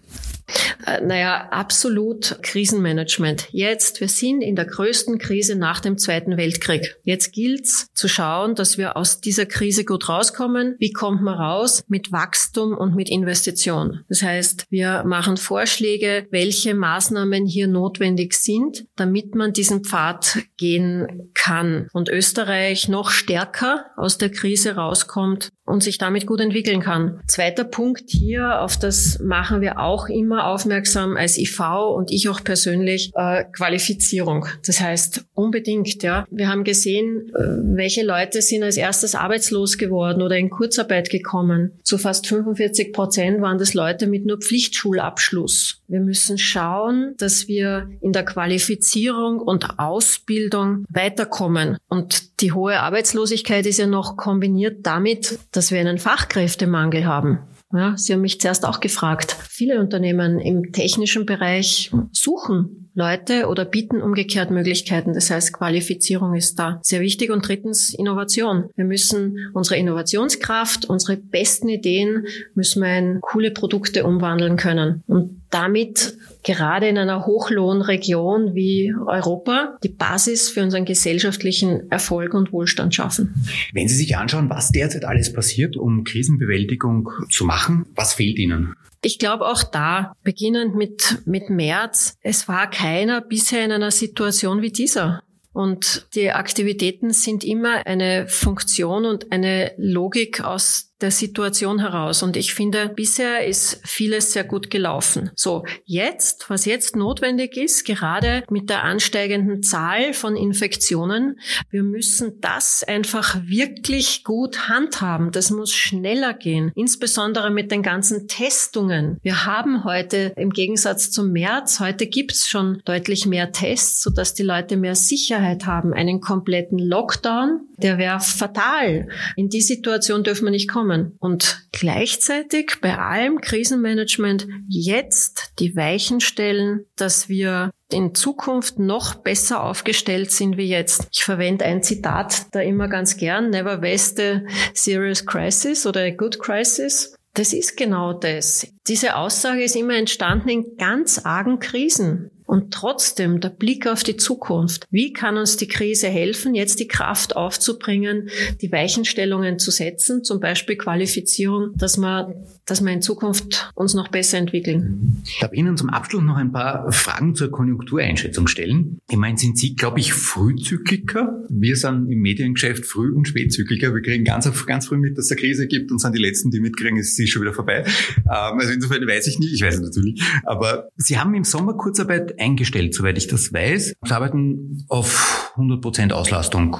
Äh, 0.85 1.01
naja, 1.01 1.49
absolut 1.51 2.39
Krisenmanagement. 2.41 3.47
Jetzt, 3.51 4.01
wir 4.01 4.07
sind 4.07 4.41
in 4.41 4.55
der 4.55 4.65
größten 4.65 5.17
Krise 5.17 5.55
nach 5.55 5.79
dem 5.79 5.97
Zweiten 5.97 6.37
Weltkrieg. 6.37 6.97
Jetzt 7.03 7.33
gilt's 7.33 7.87
zu 7.93 8.07
schauen, 8.07 8.55
dass 8.55 8.77
wir 8.77 8.97
aus 8.97 9.21
dieser 9.21 9.45
Krise 9.45 9.85
gut 9.85 10.09
rauskommen. 10.09 10.75
Wie 10.79 10.91
kommt 10.91 11.21
man 11.21 11.35
raus? 11.35 11.83
Mit 11.87 12.11
Wachstum 12.11 12.75
und 12.75 12.95
mit 12.95 13.09
Investition. 13.09 14.03
Das 14.09 14.21
heißt, 14.21 14.65
wir 14.69 15.03
machen 15.05 15.37
Vorschläge, 15.37 16.27
welche 16.31 16.73
Maßnahmen 16.73 17.45
hier 17.45 17.67
notwendig 17.67 18.33
sind, 18.33 18.85
damit 18.95 19.35
man 19.35 19.53
diesen 19.53 19.83
Pfad 19.83 20.39
gehen 20.57 21.31
kann 21.33 21.87
und 21.93 22.09
Österreich 22.09 22.87
noch 22.87 23.09
stärker 23.09 23.85
aus 23.97 24.17
der 24.17 24.29
Krise 24.29 24.75
rauskommt 24.75 25.51
und 25.69 25.83
sich 25.83 25.97
damit 25.97 26.25
gut 26.25 26.41
entwickeln 26.41 26.81
kann. 26.81 27.21
Zweiter 27.27 27.63
Punkt 27.63 28.09
hier, 28.09 28.61
auf 28.61 28.77
das 28.77 29.19
machen 29.23 29.61
wir 29.61 29.79
auch 29.79 30.07
immer 30.07 30.38
aufmerksam 30.45 31.17
als 31.17 31.37
IV 31.37 31.59
und 31.95 32.11
ich 32.11 32.29
auch 32.29 32.43
persönlich, 32.43 33.11
äh, 33.15 33.45
Qualifizierung. 33.51 34.45
Das 34.65 34.79
heißt, 34.79 35.25
unbedingt, 35.33 36.01
ja. 36.03 36.25
Wir 36.29 36.49
haben 36.49 36.63
gesehen, 36.63 37.29
äh, 37.35 37.75
welche 37.75 38.05
Leute 38.05 38.41
sind 38.41 38.63
als 38.63 38.77
erstes 38.77 39.15
arbeitslos 39.15 39.77
geworden 39.77 40.21
oder 40.21 40.37
in 40.37 40.49
Kurzarbeit 40.49 41.09
gekommen. 41.09 41.79
Zu 41.83 41.97
fast 41.97 42.27
45 42.27 42.93
Prozent 42.93 43.41
waren 43.41 43.57
das 43.57 43.73
Leute 43.73 44.07
mit 44.07 44.25
nur 44.25 44.37
Pflichtschulabschluss. 44.37 45.81
Wir 45.87 45.99
müssen 45.99 46.37
schauen, 46.37 47.15
dass 47.17 47.47
wir 47.47 47.89
in 48.01 48.13
der 48.13 48.25
Qualifizierung 48.25 49.39
und 49.39 49.79
Ausbildung 49.79 50.85
weiterkommen. 50.89 51.77
Und 51.87 52.41
die 52.41 52.51
hohe 52.51 52.79
Arbeitslosigkeit 52.79 53.65
ist 53.65 53.79
ja 53.79 53.87
noch 53.87 54.17
kombiniert 54.17 54.85
damit, 54.85 55.39
dass 55.51 55.71
wir 55.71 55.79
einen 55.79 55.97
Fachkräftemangel 55.97 57.05
haben. 57.05 57.39
Ja, 57.71 57.95
Sie 57.97 58.13
haben 58.13 58.21
mich 58.21 58.41
zuerst 58.41 58.65
auch 58.65 58.79
gefragt. 58.79 59.35
Viele 59.47 59.79
Unternehmen 59.79 60.39
im 60.39 60.71
technischen 60.71 61.25
Bereich 61.25 61.91
suchen 62.11 62.89
Leute 62.95 63.47
oder 63.47 63.63
bieten 63.63 64.01
umgekehrt 64.01 64.49
Möglichkeiten. 64.49 65.13
Das 65.13 65.29
heißt, 65.29 65.53
Qualifizierung 65.53 66.33
ist 66.33 66.57
da 66.57 66.79
sehr 66.81 66.99
wichtig. 66.99 67.29
Und 67.29 67.47
drittens 67.47 67.93
Innovation. 67.93 68.69
Wir 68.75 68.85
müssen 68.85 69.51
unsere 69.53 69.77
Innovationskraft, 69.77 70.85
unsere 70.85 71.15
besten 71.17 71.69
Ideen, 71.69 72.25
müssen 72.55 72.81
wir 72.81 72.97
in 72.97 73.21
coole 73.21 73.51
Produkte 73.51 74.03
umwandeln 74.03 74.57
können. 74.57 75.03
Und 75.07 75.38
damit 75.49 76.17
gerade 76.43 76.87
in 76.87 76.97
einer 76.97 77.25
Hochlohnregion 77.25 78.53
wie 78.55 78.93
Europa 79.05 79.77
die 79.83 79.89
Basis 79.89 80.49
für 80.49 80.63
unseren 80.63 80.85
gesellschaftlichen 80.85 81.91
Erfolg 81.91 82.33
und 82.33 82.51
Wohlstand 82.51 82.95
schaffen. 82.95 83.33
Wenn 83.73 83.87
Sie 83.87 83.95
sich 83.95 84.15
anschauen, 84.15 84.49
was 84.49 84.71
derzeit 84.71 85.05
alles 85.05 85.33
passiert, 85.33 85.75
um 85.75 86.03
Krisenbewältigung 86.03 87.09
zu 87.29 87.45
machen, 87.45 87.85
was 87.95 88.13
fehlt 88.13 88.37
Ihnen? 88.37 88.75
Ich 89.01 89.17
glaube 89.17 89.47
auch 89.47 89.63
da, 89.63 90.13
beginnend 90.23 90.75
mit, 90.75 91.21
mit 91.25 91.49
März, 91.49 92.17
es 92.21 92.47
war 92.47 92.69
keiner 92.69 93.21
bisher 93.21 93.63
in 93.63 93.71
einer 93.71 93.91
Situation 93.91 94.61
wie 94.61 94.71
dieser. 94.71 95.23
Und 95.53 96.07
die 96.15 96.31
Aktivitäten 96.31 97.11
sind 97.11 97.43
immer 97.43 97.85
eine 97.85 98.27
Funktion 98.27 99.05
und 99.05 99.31
eine 99.31 99.71
Logik 99.77 100.41
aus 100.41 100.88
der 101.01 101.11
Situation 101.11 101.79
heraus. 101.79 102.23
Und 102.23 102.35
ich 102.35 102.53
finde, 102.53 102.89
bisher 102.89 103.45
ist 103.45 103.81
vieles 103.85 104.33
sehr 104.33 104.43
gut 104.43 104.69
gelaufen. 104.69 105.31
So, 105.35 105.65
jetzt, 105.85 106.49
was 106.49 106.65
jetzt 106.65 106.95
notwendig 106.95 107.55
ist, 107.55 107.85
gerade 107.85 108.43
mit 108.49 108.69
der 108.69 108.83
ansteigenden 108.83 109.63
Zahl 109.63 110.13
von 110.13 110.35
Infektionen, 110.35 111.39
wir 111.69 111.83
müssen 111.83 112.41
das 112.41 112.83
einfach 112.83 113.37
wirklich 113.43 114.23
gut 114.23 114.67
handhaben. 114.67 115.31
Das 115.31 115.51
muss 115.51 115.73
schneller 115.73 116.33
gehen, 116.33 116.71
insbesondere 116.75 117.49
mit 117.49 117.71
den 117.71 117.81
ganzen 117.81 118.27
Testungen. 118.27 119.17
Wir 119.21 119.45
haben 119.45 119.85
heute 119.85 120.33
im 120.35 120.49
Gegensatz 120.51 121.11
zum 121.11 121.31
März, 121.31 121.79
heute 121.79 122.07
gibt's 122.07 122.47
schon 122.47 122.81
deutlich 122.83 123.25
mehr 123.25 123.51
Tests, 123.51 124.01
sodass 124.01 124.33
die 124.33 124.43
Leute 124.43 124.75
mehr 124.75 124.95
Sicherheit 124.95 125.65
haben. 125.65 125.93
Einen 125.93 126.19
kompletten 126.19 126.79
Lockdown, 126.79 127.61
der 127.77 127.97
wäre 127.97 128.19
fatal. 128.19 129.07
In 129.35 129.49
die 129.49 129.61
Situation 129.61 130.23
dürfen 130.23 130.45
wir 130.45 130.51
nicht 130.51 130.69
kommen 130.69 130.88
kommen. 130.89 131.15
Und 131.19 131.67
gleichzeitig 131.71 132.77
bei 132.81 132.97
allem 132.97 133.41
Krisenmanagement 133.41 134.47
jetzt 134.67 135.53
die 135.59 135.75
Weichen 135.75 136.19
stellen, 136.19 136.85
dass 136.95 137.29
wir 137.29 137.71
in 137.91 138.13
Zukunft 138.13 138.79
noch 138.79 139.15
besser 139.15 139.63
aufgestellt 139.63 140.31
sind 140.31 140.57
wie 140.57 140.67
jetzt. 140.67 141.07
Ich 141.11 141.23
verwende 141.23 141.65
ein 141.65 141.83
Zitat 141.83 142.47
da 142.51 142.61
immer 142.61 142.87
ganz 142.87 143.17
gern, 143.17 143.49
never 143.49 143.81
waste 143.81 144.45
a 144.47 144.51
serious 144.73 145.25
crisis 145.25 145.85
oder 145.85 146.01
a 146.01 146.11
good 146.11 146.39
crisis. 146.39 147.15
Das 147.33 147.53
ist 147.53 147.77
genau 147.77 148.13
das. 148.13 148.67
Diese 148.87 149.15
Aussage 149.15 149.63
ist 149.63 149.75
immer 149.75 149.95
entstanden 149.95 150.49
in 150.49 150.77
ganz 150.77 151.19
argen 151.19 151.59
Krisen. 151.59 152.31
Und 152.49 152.73
trotzdem 152.73 153.41
der 153.41 153.49
Blick 153.49 153.85
auf 153.85 154.01
die 154.01 154.17
Zukunft. 154.17 154.87
Wie 154.89 155.13
kann 155.13 155.37
uns 155.37 155.55
die 155.57 155.67
Krise 155.67 156.07
helfen, 156.07 156.55
jetzt 156.55 156.79
die 156.79 156.87
Kraft 156.87 157.35
aufzubringen, 157.35 158.31
die 158.59 158.71
Weichenstellungen 158.71 159.59
zu 159.59 159.69
setzen, 159.69 160.23
zum 160.23 160.39
Beispiel 160.39 160.75
Qualifizierung, 160.75 161.73
dass 161.75 161.97
wir, 161.97 162.33
dass 162.69 162.81
wir 162.81 162.91
in 162.91 163.01
Zukunft 163.01 163.71
uns 163.75 163.93
noch 163.93 164.07
besser 164.09 164.37
entwickeln? 164.37 165.23
Darf 165.41 165.51
ich 165.51 165.59
Ihnen 165.59 165.77
zum 165.77 165.89
Abschluss 165.89 166.23
noch 166.23 166.37
ein 166.37 166.51
paar 166.51 166.91
Fragen 166.91 167.35
zur 167.35 167.51
Konjunktureinschätzung 167.51 168.47
stellen? 168.47 168.99
Ich 169.09 169.17
meine, 169.17 169.37
sind 169.37 169.57
Sie, 169.57 169.75
glaube 169.75 169.99
ich, 169.99 170.13
Frühzykliker? 170.13 171.43
Wir 171.49 171.75
sind 171.75 172.09
im 172.11 172.19
Mediengeschäft 172.19 172.85
Früh- 172.85 173.13
und 173.13 173.27
Spätzykliker. 173.27 173.93
Wir 173.93 174.01
kriegen 174.01 174.23
ganz, 174.23 174.49
ganz 174.65 174.87
früh 174.87 174.97
mit, 174.97 175.17
dass 175.17 175.25
es 175.25 175.31
eine 175.31 175.39
Krise 175.41 175.67
gibt 175.67 175.91
und 175.91 175.99
sind 175.99 176.15
die 176.15 176.21
Letzten, 176.21 176.51
die 176.51 176.59
mitkriegen, 176.59 176.97
es 176.97 177.17
ist 177.17 177.29
schon 177.29 177.41
wieder 177.41 177.53
vorbei. 177.53 177.83
Ähm, 177.85 178.59
also 178.59 178.71
insofern 178.71 179.05
weiß 179.07 179.27
ich 179.27 179.39
nicht, 179.39 179.53
ich 179.53 179.61
weiß 179.61 179.75
es 179.75 179.81
natürlich. 179.81 180.21
Aber 180.43 180.89
Sie 180.97 181.17
haben 181.17 181.33
im 181.33 181.43
Sommer 181.43 181.73
Kurzarbeit 181.75 182.39
eingestellt, 182.39 182.93
soweit 182.93 183.17
ich 183.17 183.27
das 183.27 183.53
weiß. 183.53 183.93
Sie 184.03 184.13
arbeiten 184.13 184.85
auf 184.87 185.53
100% 185.57 186.11
Auslastung? 186.11 186.77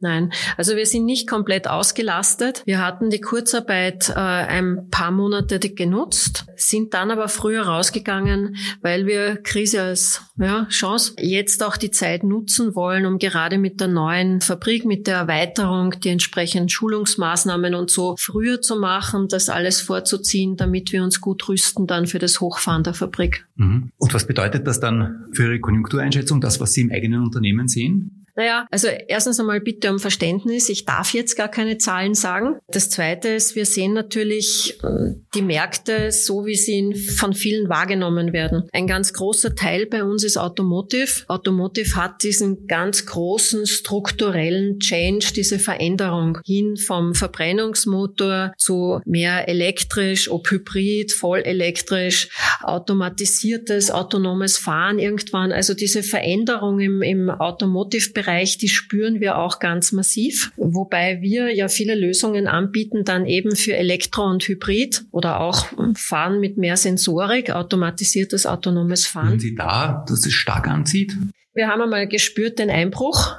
Nein, 0.00 0.32
also 0.56 0.76
wir 0.76 0.86
sind 0.86 1.04
nicht 1.04 1.28
komplett 1.28 1.66
ausgelastet. 1.68 2.62
Wir 2.66 2.84
hatten 2.84 3.10
die 3.10 3.20
Kurzarbeit 3.20 4.10
äh, 4.10 4.14
ein 4.14 4.88
paar 4.90 5.10
Monate 5.10 5.27
genutzt, 5.76 6.46
sind 6.56 6.94
dann 6.94 7.10
aber 7.10 7.28
früher 7.28 7.62
rausgegangen, 7.62 8.56
weil 8.82 9.06
wir 9.06 9.36
Krise 9.36 9.82
als 9.82 10.22
ja, 10.36 10.66
Chance 10.70 11.14
jetzt 11.20 11.62
auch 11.62 11.76
die 11.76 11.90
Zeit 11.90 12.24
nutzen 12.24 12.74
wollen, 12.74 13.06
um 13.06 13.18
gerade 13.18 13.58
mit 13.58 13.80
der 13.80 13.88
neuen 13.88 14.40
Fabrik, 14.40 14.84
mit 14.84 15.06
der 15.06 15.16
Erweiterung, 15.16 15.94
die 16.00 16.10
entsprechenden 16.10 16.68
Schulungsmaßnahmen 16.68 17.74
und 17.74 17.90
so 17.90 18.16
früher 18.18 18.60
zu 18.60 18.76
machen, 18.76 19.28
das 19.28 19.48
alles 19.48 19.80
vorzuziehen, 19.80 20.56
damit 20.56 20.92
wir 20.92 21.02
uns 21.02 21.20
gut 21.20 21.48
rüsten 21.48 21.86
dann 21.86 22.06
für 22.06 22.18
das 22.18 22.40
Hochfahren 22.40 22.82
der 22.82 22.94
Fabrik. 22.94 23.46
Mhm. 23.56 23.90
Und 23.98 24.14
was 24.14 24.26
bedeutet 24.26 24.66
das 24.66 24.80
dann 24.80 25.26
für 25.32 25.44
Ihre 25.44 25.60
Konjunktureinschätzung, 25.60 26.40
das, 26.40 26.60
was 26.60 26.72
Sie 26.72 26.82
im 26.82 26.90
eigenen 26.90 27.22
Unternehmen 27.22 27.68
sehen? 27.68 28.17
Naja, 28.38 28.68
also 28.70 28.86
erstens 28.86 29.40
einmal 29.40 29.60
bitte 29.60 29.90
um 29.90 29.98
Verständnis. 29.98 30.68
Ich 30.68 30.84
darf 30.84 31.12
jetzt 31.12 31.34
gar 31.34 31.48
keine 31.48 31.76
Zahlen 31.76 32.14
sagen. 32.14 32.60
Das 32.68 32.88
Zweite 32.88 33.30
ist, 33.30 33.56
wir 33.56 33.66
sehen 33.66 33.94
natürlich 33.94 34.78
äh, 34.84 35.14
die 35.34 35.42
Märkte 35.42 36.12
so, 36.12 36.46
wie 36.46 36.54
sie 36.54 36.94
von 36.94 37.32
vielen 37.32 37.68
wahrgenommen 37.68 38.32
werden. 38.32 38.68
Ein 38.72 38.86
ganz 38.86 39.12
großer 39.12 39.56
Teil 39.56 39.86
bei 39.86 40.04
uns 40.04 40.22
ist 40.22 40.36
Automotive. 40.36 41.24
Automotive 41.26 41.96
hat 41.96 42.22
diesen 42.22 42.68
ganz 42.68 43.06
großen 43.06 43.66
strukturellen 43.66 44.78
Change, 44.78 45.32
diese 45.34 45.58
Veränderung 45.58 46.38
hin 46.46 46.76
vom 46.76 47.16
Verbrennungsmotor 47.16 48.52
zu 48.56 49.00
mehr 49.04 49.48
elektrisch, 49.48 50.30
ob 50.30 50.48
hybrid, 50.48 51.10
voll 51.10 51.40
elektrisch, 51.40 52.28
automatisiertes, 52.62 53.90
autonomes 53.90 54.58
Fahren 54.58 55.00
irgendwann. 55.00 55.50
Also 55.50 55.74
diese 55.74 56.04
Veränderung 56.04 56.78
im, 56.78 57.02
im 57.02 57.30
Automotive-Bereich 57.30 58.27
Bereich, 58.28 58.58
die 58.58 58.68
spüren 58.68 59.20
wir 59.20 59.38
auch 59.38 59.58
ganz 59.58 59.90
massiv, 59.92 60.52
wobei 60.56 61.22
wir 61.22 61.54
ja 61.54 61.68
viele 61.68 61.94
Lösungen 61.94 62.46
anbieten, 62.46 63.04
dann 63.04 63.24
eben 63.24 63.56
für 63.56 63.74
Elektro 63.74 64.28
und 64.28 64.46
Hybrid 64.46 65.06
oder 65.12 65.40
auch 65.40 65.66
Fahren 65.94 66.38
mit 66.38 66.58
mehr 66.58 66.76
Sensorik, 66.76 67.50
automatisiertes 67.50 68.44
autonomes 68.44 69.06
Fahren. 69.06 69.30
Sehen 69.30 69.40
Sie 69.40 69.54
da, 69.54 70.04
dass 70.06 70.26
es 70.26 70.34
stark 70.34 70.68
anzieht? 70.68 71.16
Wir 71.54 71.68
haben 71.68 71.80
einmal 71.80 72.06
gespürt 72.06 72.58
den 72.58 72.68
Einbruch 72.68 73.34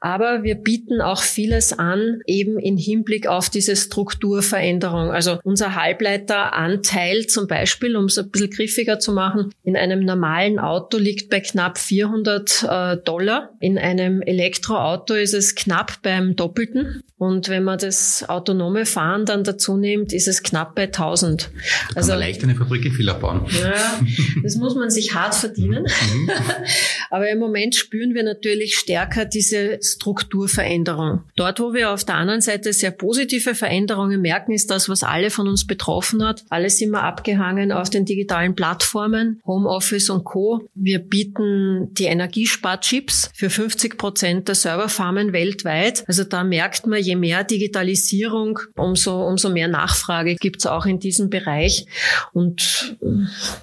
aber 0.00 0.42
wir 0.42 0.54
bieten 0.56 1.00
auch 1.00 1.22
vieles 1.22 1.72
an, 1.72 2.20
eben 2.26 2.58
in 2.58 2.76
Hinblick 2.76 3.26
auf 3.26 3.50
diese 3.50 3.76
Strukturveränderung. 3.76 5.10
Also 5.10 5.38
unser 5.42 5.74
Halbleiteranteil 5.74 7.26
zum 7.26 7.46
Beispiel, 7.46 7.96
um 7.96 8.06
es 8.06 8.18
ein 8.18 8.30
bisschen 8.30 8.50
griffiger 8.50 8.98
zu 8.98 9.12
machen, 9.12 9.52
in 9.62 9.76
einem 9.76 10.04
normalen 10.04 10.58
Auto 10.58 10.98
liegt 10.98 11.30
bei 11.30 11.40
knapp 11.40 11.78
400 11.78 12.62
äh, 12.68 12.96
Dollar. 13.04 13.50
In 13.60 13.78
einem 13.78 14.22
Elektroauto 14.22 15.14
ist 15.14 15.34
es 15.34 15.54
knapp 15.54 16.02
beim 16.02 16.36
Doppelten. 16.36 17.02
Und 17.16 17.48
wenn 17.48 17.64
man 17.64 17.78
das 17.78 18.28
autonome 18.28 18.86
Fahren 18.86 19.24
dann 19.24 19.44
dazu 19.44 19.76
nimmt, 19.76 20.12
ist 20.12 20.28
es 20.28 20.42
knapp 20.42 20.74
bei 20.74 20.84
1000. 20.84 21.50
Da 21.90 21.96
also, 21.96 22.14
leicht 22.14 22.42
eine 22.42 22.54
Fabrik 22.54 22.84
in 22.84 22.98
Villa 22.98 23.14
bauen. 23.14 23.46
Ja, 23.62 24.00
das 24.42 24.56
muss 24.56 24.74
man 24.74 24.90
sich 24.90 25.14
hart 25.14 25.34
verdienen. 25.34 25.84
Mhm. 25.84 26.30
Aber 27.10 27.30
im 27.30 27.38
Moment 27.38 27.76
spüren 27.76 28.14
wir 28.14 28.24
natürlich 28.24 28.76
stärker 28.76 29.24
diese 29.34 29.78
Strukturveränderung. 29.82 31.22
Dort, 31.36 31.60
wo 31.60 31.74
wir 31.74 31.90
auf 31.90 32.04
der 32.04 32.16
anderen 32.16 32.40
Seite 32.40 32.72
sehr 32.72 32.90
positive 32.90 33.54
Veränderungen 33.54 34.20
merken, 34.20 34.52
ist 34.52 34.70
das, 34.70 34.88
was 34.88 35.02
alle 35.02 35.30
von 35.30 35.48
uns 35.48 35.66
betroffen 35.66 36.24
hat. 36.24 36.44
Alles 36.48 36.80
immer 36.80 37.02
abgehangen 37.02 37.72
auf 37.72 37.90
den 37.90 38.04
digitalen 38.04 38.54
Plattformen, 38.54 39.40
Homeoffice 39.46 40.10
und 40.10 40.24
Co. 40.24 40.68
Wir 40.74 41.00
bieten 41.00 41.92
die 41.94 42.04
Energiesparchips 42.04 43.30
für 43.34 43.50
50 43.50 43.98
Prozent 43.98 44.48
der 44.48 44.54
Serverfarmen 44.54 45.32
weltweit. 45.32 46.04
Also 46.06 46.24
da 46.24 46.44
merkt 46.44 46.86
man, 46.86 47.02
je 47.02 47.16
mehr 47.16 47.44
Digitalisierung, 47.44 48.58
umso, 48.76 49.26
umso 49.26 49.50
mehr 49.50 49.68
Nachfrage 49.68 50.36
gibt 50.36 50.60
es 50.60 50.66
auch 50.66 50.86
in 50.86 50.98
diesem 50.98 51.30
Bereich. 51.30 51.86
Und 52.32 52.96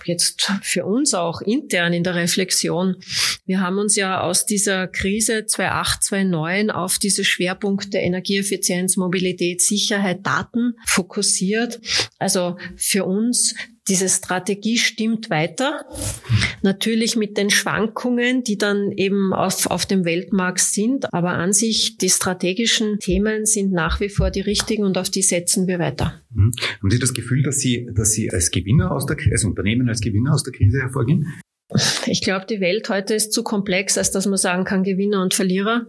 jetzt 0.06 0.52
für 0.62 0.86
uns 0.86 1.14
auch 1.14 1.42
intern 1.42 1.94
in 1.94 2.04
der 2.04 2.16
Reflexion. 2.16 2.98
Wir 3.46 3.62
haben 3.62 3.78
uns 3.78 3.96
ja 3.96 4.22
aus 4.22 4.46
dieser 4.46 4.88
Krise 4.88 5.46
2008, 5.62 6.04
2009 6.04 6.72
auf 6.72 6.98
diese 6.98 7.24
Schwerpunkte 7.24 7.98
Energieeffizienz, 7.98 8.98
Mobilität, 8.98 9.62
Sicherheit, 9.62 10.26
Daten 10.26 10.74
fokussiert. 10.86 11.80
Also 12.20 12.58
für 12.76 13.06
uns 13.06 13.56
diese 13.88 14.10
Strategie 14.10 14.78
stimmt 14.78 15.30
weiter. 15.30 15.86
Natürlich 16.62 17.16
mit 17.16 17.38
den 17.38 17.50
Schwankungen, 17.50 18.44
die 18.44 18.58
dann 18.58 18.92
eben 18.92 19.34
auf, 19.34 19.66
auf 19.68 19.86
dem 19.86 20.06
Weltmarkt 20.06 20.60
sind. 20.60 21.12
Aber 21.14 21.32
an 21.32 21.52
sich, 21.52 21.98
die 21.98 22.10
strategischen 22.10 23.00
Themen 23.00 23.46
sind 23.46 23.72
nach 23.72 24.00
wie 24.00 24.10
vor 24.10 24.30
die 24.30 24.42
richtigen 24.42 24.84
und 24.84 24.98
auf 24.98 25.10
die 25.10 25.24
setzen 25.24 25.68
wir 25.68 25.80
weiter. 25.80 26.22
Mhm. 26.34 26.52
Haben 26.80 26.92
Sie 26.92 27.00
das 27.00 27.14
Gefühl, 27.14 27.42
dass 27.42 27.60
Sie, 27.60 27.90
dass 27.94 28.12
Sie 28.12 28.32
als 28.32 28.52
Gewinner 28.52 28.92
aus 28.92 29.08
der 29.08 29.18
als 29.32 29.44
Unternehmen 29.44 29.90
als 29.90 30.02
Gewinner 30.02 30.34
aus 30.34 30.44
der 30.44 30.54
Krise 30.54 30.80
hervorgehen? 30.80 31.28
Ich 32.06 32.22
glaube, 32.22 32.46
die 32.46 32.60
Welt 32.60 32.90
heute 32.90 33.14
ist 33.14 33.32
zu 33.32 33.44
komplex, 33.44 33.98
als 33.98 34.12
dass 34.12 34.26
man 34.26 34.38
sagen 34.38 34.66
kann 34.66 34.84
Gewinner 34.84 35.22
und 35.22 35.34
Verlierer. 35.34 35.86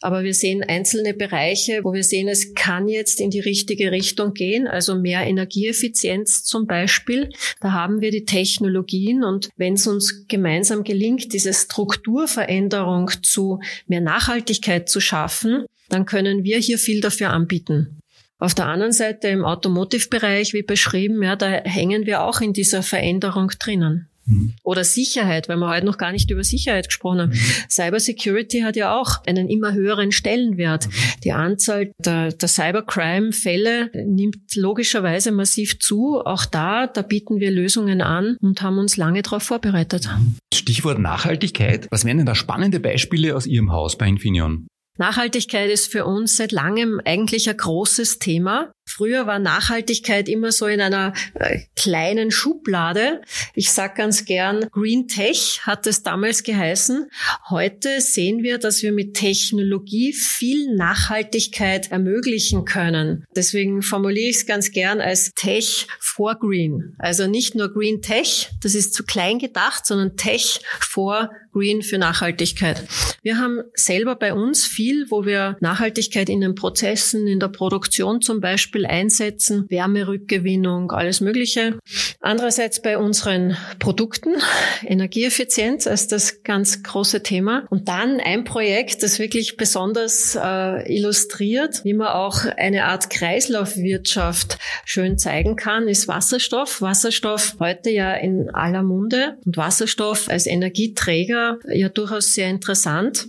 Aber 0.00 0.22
wir 0.22 0.32
sehen 0.32 0.62
einzelne 0.62 1.12
Bereiche, 1.12 1.80
wo 1.82 1.92
wir 1.92 2.04
sehen, 2.04 2.28
es 2.28 2.54
kann 2.54 2.88
jetzt 2.88 3.20
in 3.20 3.30
die 3.30 3.40
richtige 3.40 3.90
Richtung 3.90 4.32
gehen. 4.32 4.66
Also 4.66 4.94
mehr 4.94 5.26
Energieeffizienz 5.26 6.44
zum 6.44 6.66
Beispiel. 6.66 7.30
Da 7.60 7.72
haben 7.72 8.00
wir 8.00 8.10
die 8.10 8.24
Technologien 8.24 9.24
und 9.24 9.50
wenn 9.56 9.74
es 9.74 9.86
uns 9.86 10.26
gemeinsam 10.26 10.84
gelingt, 10.84 11.32
diese 11.32 11.52
Strukturveränderung 11.52 13.10
zu 13.22 13.60
mehr 13.86 14.00
Nachhaltigkeit 14.00 14.88
zu 14.88 15.00
schaffen, 15.00 15.66
dann 15.88 16.06
können 16.06 16.44
wir 16.44 16.58
hier 16.58 16.78
viel 16.78 17.00
dafür 17.00 17.30
anbieten. 17.30 18.00
Auf 18.38 18.54
der 18.54 18.66
anderen 18.66 18.92
Seite 18.92 19.28
im 19.28 19.44
Automotive-Bereich, 19.44 20.52
wie 20.52 20.62
beschrieben, 20.62 21.22
ja, 21.22 21.36
da 21.36 21.46
hängen 21.48 22.04
wir 22.04 22.22
auch 22.22 22.40
in 22.40 22.52
dieser 22.52 22.82
Veränderung 22.82 23.50
drinnen. 23.58 24.08
Mhm. 24.26 24.54
Oder 24.62 24.84
Sicherheit, 24.84 25.48
weil 25.48 25.56
wir 25.56 25.68
heute 25.68 25.86
noch 25.86 25.98
gar 25.98 26.12
nicht 26.12 26.30
über 26.30 26.44
Sicherheit 26.44 26.88
gesprochen 26.88 27.20
haben. 27.20 27.30
Mhm. 27.30 27.70
Cybersecurity 27.70 28.60
hat 28.60 28.76
ja 28.76 28.98
auch 28.98 29.24
einen 29.26 29.48
immer 29.48 29.72
höheren 29.72 30.12
Stellenwert. 30.12 30.88
Mhm. 30.88 30.92
Die 31.24 31.32
Anzahl 31.32 31.92
der, 31.98 32.32
der 32.32 32.48
Cybercrime-Fälle 32.48 33.90
nimmt 34.06 34.54
logischerweise 34.54 35.32
massiv 35.32 35.78
zu. 35.78 36.20
Auch 36.24 36.44
da, 36.44 36.86
da 36.86 37.02
bieten 37.02 37.40
wir 37.40 37.50
Lösungen 37.50 38.00
an 38.00 38.36
und 38.40 38.62
haben 38.62 38.78
uns 38.78 38.96
lange 38.96 39.22
darauf 39.22 39.44
vorbereitet. 39.44 40.08
Stichwort 40.52 40.98
Nachhaltigkeit. 40.98 41.86
Was 41.90 42.04
wären 42.04 42.18
denn 42.18 42.26
da 42.26 42.34
spannende 42.34 42.80
Beispiele 42.80 43.36
aus 43.36 43.46
Ihrem 43.46 43.72
Haus 43.72 43.96
bei 43.96 44.08
Infineon? 44.08 44.66
Nachhaltigkeit 44.98 45.70
ist 45.70 45.92
für 45.92 46.06
uns 46.06 46.36
seit 46.36 46.52
langem 46.52 47.00
eigentlich 47.04 47.48
ein 47.50 47.56
großes 47.56 48.18
Thema. 48.18 48.72
Früher 48.88 49.26
war 49.26 49.38
Nachhaltigkeit 49.40 50.28
immer 50.28 50.52
so 50.52 50.66
in 50.66 50.80
einer 50.80 51.12
äh, 51.34 51.58
kleinen 51.74 52.30
Schublade. 52.30 53.20
Ich 53.54 53.72
sag 53.72 53.96
ganz 53.96 54.24
gern, 54.24 54.68
Green 54.70 55.08
Tech 55.08 55.60
hat 55.62 55.86
es 55.86 56.02
damals 56.02 56.44
geheißen. 56.44 57.10
Heute 57.50 58.00
sehen 58.00 58.42
wir, 58.44 58.58
dass 58.58 58.82
wir 58.82 58.92
mit 58.92 59.14
Technologie 59.14 60.12
viel 60.12 60.74
Nachhaltigkeit 60.76 61.90
ermöglichen 61.90 62.64
können. 62.64 63.26
Deswegen 63.34 63.82
formuliere 63.82 64.30
ich 64.30 64.36
es 64.36 64.46
ganz 64.46 64.70
gern 64.70 65.00
als 65.00 65.32
Tech 65.34 65.88
for 65.98 66.36
Green. 66.36 66.94
Also 66.98 67.26
nicht 67.26 67.56
nur 67.56 67.72
Green 67.72 68.02
Tech, 68.02 68.50
das 68.62 68.74
ist 68.74 68.94
zu 68.94 69.04
klein 69.04 69.38
gedacht, 69.38 69.84
sondern 69.84 70.16
Tech 70.16 70.60
for 70.80 71.30
Green 71.52 71.82
für 71.82 71.96
Nachhaltigkeit. 71.96 72.86
Wir 73.22 73.38
haben 73.38 73.62
selber 73.74 74.14
bei 74.14 74.34
uns 74.34 74.66
viel, 74.66 75.06
wo 75.10 75.24
wir 75.24 75.56
Nachhaltigkeit 75.60 76.28
in 76.28 76.42
den 76.42 76.54
Prozessen, 76.54 77.26
in 77.26 77.40
der 77.40 77.48
Produktion 77.48 78.20
zum 78.20 78.40
Beispiel 78.40 78.75
Beispiel 78.76 78.86
einsetzen, 78.86 79.66
Wärmerückgewinnung, 79.70 80.92
alles 80.92 81.20
Mögliche. 81.20 81.78
Andererseits 82.20 82.82
bei 82.82 82.98
unseren 82.98 83.56
Produkten, 83.78 84.34
Energieeffizienz 84.84 85.86
als 85.86 86.08
das 86.08 86.42
ganz 86.42 86.82
große 86.82 87.22
Thema. 87.22 87.64
Und 87.70 87.88
dann 87.88 88.20
ein 88.20 88.44
Projekt, 88.44 89.02
das 89.02 89.18
wirklich 89.18 89.56
besonders 89.56 90.36
äh, 90.36 90.94
illustriert, 90.94 91.84
wie 91.84 91.94
man 91.94 92.08
auch 92.08 92.44
eine 92.56 92.84
Art 92.84 93.08
Kreislaufwirtschaft 93.08 94.58
schön 94.84 95.16
zeigen 95.16 95.56
kann, 95.56 95.88
ist 95.88 96.08
Wasserstoff. 96.08 96.82
Wasserstoff 96.82 97.56
heute 97.58 97.90
ja 97.90 98.12
in 98.14 98.50
aller 98.50 98.82
Munde 98.82 99.38
und 99.46 99.56
Wasserstoff 99.56 100.28
als 100.28 100.46
Energieträger 100.46 101.58
ja 101.72 101.88
durchaus 101.88 102.34
sehr 102.34 102.50
interessant. 102.50 103.26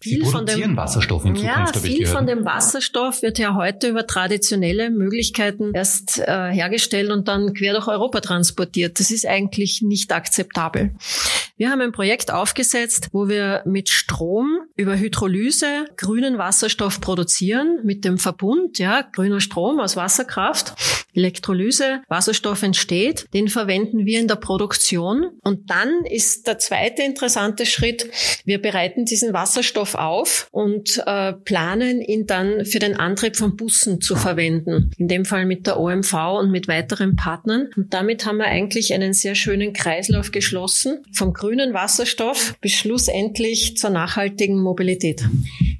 Viel 0.00 0.24
von 0.24 0.46
dem 0.46 0.76
Wasserstoff 0.76 1.24
in 1.24 1.34
Zukunft. 1.34 1.74
Ja, 1.74 1.80
viel 1.80 2.06
von 2.06 2.26
dem 2.26 2.44
Wasserstoff 2.44 3.22
wird 3.22 3.38
ja 3.38 3.54
heute 3.54 3.88
über 3.88 4.06
traditionelle 4.06 4.83
viele 4.84 4.90
Möglichkeiten 4.90 5.72
erst 5.74 6.18
äh, 6.18 6.50
hergestellt 6.50 7.10
und 7.10 7.28
dann 7.28 7.54
quer 7.54 7.72
durch 7.72 7.86
Europa 7.86 8.20
transportiert. 8.20 9.00
Das 9.00 9.10
ist 9.10 9.26
eigentlich 9.26 9.82
nicht 9.82 10.12
akzeptabel. 10.12 10.94
Wir 11.56 11.70
haben 11.70 11.80
ein 11.80 11.92
Projekt 11.92 12.32
aufgesetzt, 12.32 13.08
wo 13.12 13.28
wir 13.28 13.62
mit 13.64 13.88
Strom 13.88 14.58
über 14.76 14.98
Hydrolyse 14.98 15.86
grünen 15.96 16.38
Wasserstoff 16.38 17.00
produzieren 17.00 17.80
mit 17.84 18.04
dem 18.04 18.18
Verbund, 18.18 18.78
ja, 18.78 19.02
grüner 19.02 19.40
Strom 19.40 19.80
aus 19.80 19.96
Wasserkraft, 19.96 20.74
Elektrolyse, 21.14 22.02
Wasserstoff 22.08 22.62
entsteht, 22.62 23.26
den 23.32 23.48
verwenden 23.48 24.06
wir 24.06 24.20
in 24.20 24.28
der 24.28 24.36
Produktion. 24.36 25.30
Und 25.42 25.70
dann 25.70 26.04
ist 26.04 26.46
der 26.46 26.58
zweite 26.58 27.02
interessante 27.02 27.66
Schritt, 27.66 28.10
wir 28.44 28.60
bereiten 28.60 29.04
diesen 29.04 29.32
Wasserstoff 29.32 29.94
auf 29.94 30.48
und 30.50 31.02
äh, 31.06 31.32
planen 31.32 32.00
ihn 32.00 32.26
dann 32.26 32.64
für 32.64 32.78
den 32.78 32.98
Antrieb 32.98 33.36
von 33.36 33.56
Bussen 33.56 34.00
zu 34.00 34.16
verwenden, 34.16 34.90
in 34.98 35.08
dem 35.08 35.24
Fall 35.24 35.46
mit 35.46 35.66
der 35.66 35.78
OMV 35.78 36.14
und 36.40 36.50
mit 36.50 36.68
weiteren 36.68 37.16
Partnern. 37.16 37.70
Und 37.76 37.94
damit 37.94 38.26
haben 38.26 38.38
wir 38.38 38.46
eigentlich 38.46 38.92
einen 38.92 39.12
sehr 39.12 39.34
schönen 39.34 39.72
Kreislauf 39.72 40.30
geschlossen, 40.32 41.04
vom 41.12 41.32
grünen 41.32 41.74
Wasserstoff 41.74 42.56
bis 42.60 42.72
schlussendlich 42.72 43.76
zur 43.76 43.90
nachhaltigen 43.90 44.60
Mobilität. 44.60 45.22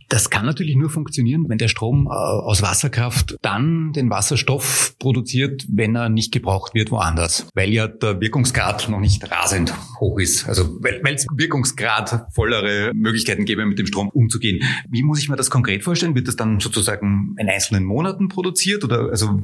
Das 0.09 0.31
kann 0.31 0.45
natürlich 0.47 0.77
nur 0.77 0.91
funktionieren, 0.91 1.47
wenn 1.49 1.59
der 1.59 1.69
Strom 1.69 2.07
äh, 2.07 2.11
aus 2.11 2.63
Wasserkraft 2.63 3.37
dann 3.43 3.93
den 3.93 4.11
Wasserstoff 4.11 4.95
produziert, 4.99 5.65
wenn 5.69 5.97
er 5.97 6.09
nicht 6.09 6.33
gebraucht 6.33 6.75
wird 6.75 6.91
woanders, 6.91 7.47
weil 7.55 7.73
ja 7.73 7.89
der 7.89 8.21
Wirkungsgrad 8.21 8.89
noch 8.89 9.01
nicht 9.01 9.31
rasend 9.31 9.73
hoch 10.01 10.19
ist. 10.19 10.49
Also 10.49 10.79
weil 10.83 11.15
es 11.15 11.27
Wirkungsgrad 11.33 12.27
vollere 12.33 12.93
Möglichkeiten 12.95 13.45
gäbe, 13.45 13.65
mit 13.67 13.79
dem 13.79 13.87
Strom 13.87 14.09
umzugehen. 14.11 14.63
Wie 14.89 15.03
muss 15.03 15.21
ich 15.21 15.29
mir 15.29 15.37
das 15.37 15.51
konkret 15.51 15.83
vorstellen? 15.83 16.15
Wird 16.15 16.29
das 16.29 16.37
dann 16.37 16.61
sozusagen 16.61 17.35
in 17.39 17.49
einzelnen 17.49 17.85
Monaten 17.85 18.29
produziert 18.29 18.85
oder 18.85 19.11
also 19.11 19.41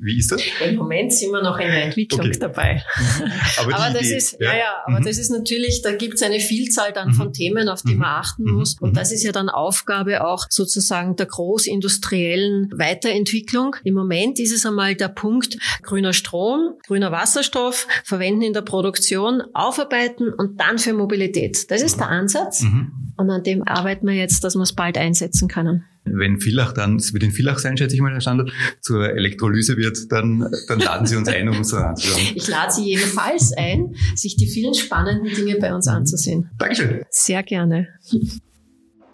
wie 0.00 0.18
ist 0.18 0.32
das? 0.32 0.42
Im 0.64 0.76
Moment 0.76 1.12
sind 1.12 1.32
wir 1.32 1.42
noch 1.42 1.58
in 1.58 1.68
der 1.68 1.84
Entwicklung 1.84 2.20
okay. 2.20 2.38
dabei. 2.38 2.82
aber, 3.58 3.74
aber 3.74 3.92
das 3.92 4.06
Idee, 4.06 4.16
ist 4.16 4.36
ja, 4.40 4.56
ja, 4.56 4.74
aber 4.86 5.00
mhm. 5.00 5.04
das 5.04 5.18
ist 5.18 5.30
natürlich, 5.30 5.82
da 5.82 5.92
gibt 5.92 6.14
es 6.14 6.22
eine 6.22 6.40
Vielzahl 6.40 6.92
dann 6.92 7.08
mhm. 7.08 7.14
von 7.14 7.32
Themen, 7.32 7.68
auf 7.68 7.82
die 7.82 7.94
mhm. 7.94 8.00
man 8.00 8.08
achten 8.08 8.44
muss 8.44 8.78
und 8.80 8.90
mhm. 8.90 8.94
das 8.94 9.12
ist 9.12 9.22
ja 9.22 9.32
dann 9.32 9.48
Aufgabe 9.48 9.95
Aufgabe 9.96 10.26
auch 10.26 10.46
sozusagen 10.50 11.16
der 11.16 11.26
großindustriellen 11.26 12.70
Weiterentwicklung. 12.76 13.76
Im 13.84 13.94
Moment 13.94 14.38
ist 14.38 14.52
es 14.52 14.66
einmal 14.66 14.94
der 14.94 15.08
Punkt 15.08 15.56
grüner 15.82 16.12
Strom, 16.12 16.74
grüner 16.86 17.12
Wasserstoff, 17.12 17.86
verwenden 18.04 18.42
in 18.42 18.52
der 18.52 18.62
Produktion, 18.62 19.42
aufarbeiten 19.54 20.32
und 20.32 20.60
dann 20.60 20.78
für 20.78 20.92
Mobilität. 20.92 21.70
Das 21.70 21.82
ist 21.82 21.98
der 21.98 22.08
Ansatz. 22.08 22.62
Mhm. 22.62 22.92
Und 23.16 23.30
an 23.30 23.42
dem 23.42 23.66
arbeiten 23.66 24.06
wir 24.06 24.14
jetzt, 24.14 24.44
dass 24.44 24.54
wir 24.54 24.62
es 24.62 24.74
bald 24.74 24.98
einsetzen 24.98 25.48
können. 25.48 25.84
Wenn 26.04 26.38
Villach 26.38 26.72
dann, 26.72 26.96
es 26.96 27.12
wird 27.14 27.24
in 27.24 27.32
Villach 27.32 27.58
sein, 27.58 27.76
schätze 27.76 27.96
ich 27.96 28.00
mal, 28.00 28.12
der 28.12 28.20
Standort, 28.20 28.52
zur 28.80 29.10
Elektrolyse 29.10 29.76
wird, 29.76 30.12
dann, 30.12 30.46
dann 30.68 30.78
laden 30.78 31.06
Sie 31.06 31.16
uns 31.16 31.26
ein, 31.28 31.48
um 31.48 31.56
uns 31.56 31.70
dann 31.70 31.82
anzuschauen. 31.82 32.22
Ich 32.34 32.46
lade 32.46 32.72
Sie 32.72 32.84
jedenfalls 32.84 33.52
ein, 33.56 33.94
sich 34.14 34.36
die 34.36 34.46
vielen 34.46 34.74
spannenden 34.74 35.34
Dinge 35.34 35.56
bei 35.58 35.74
uns 35.74 35.88
anzusehen. 35.88 36.50
Dankeschön. 36.58 37.02
Sehr 37.10 37.42
gerne. 37.42 37.88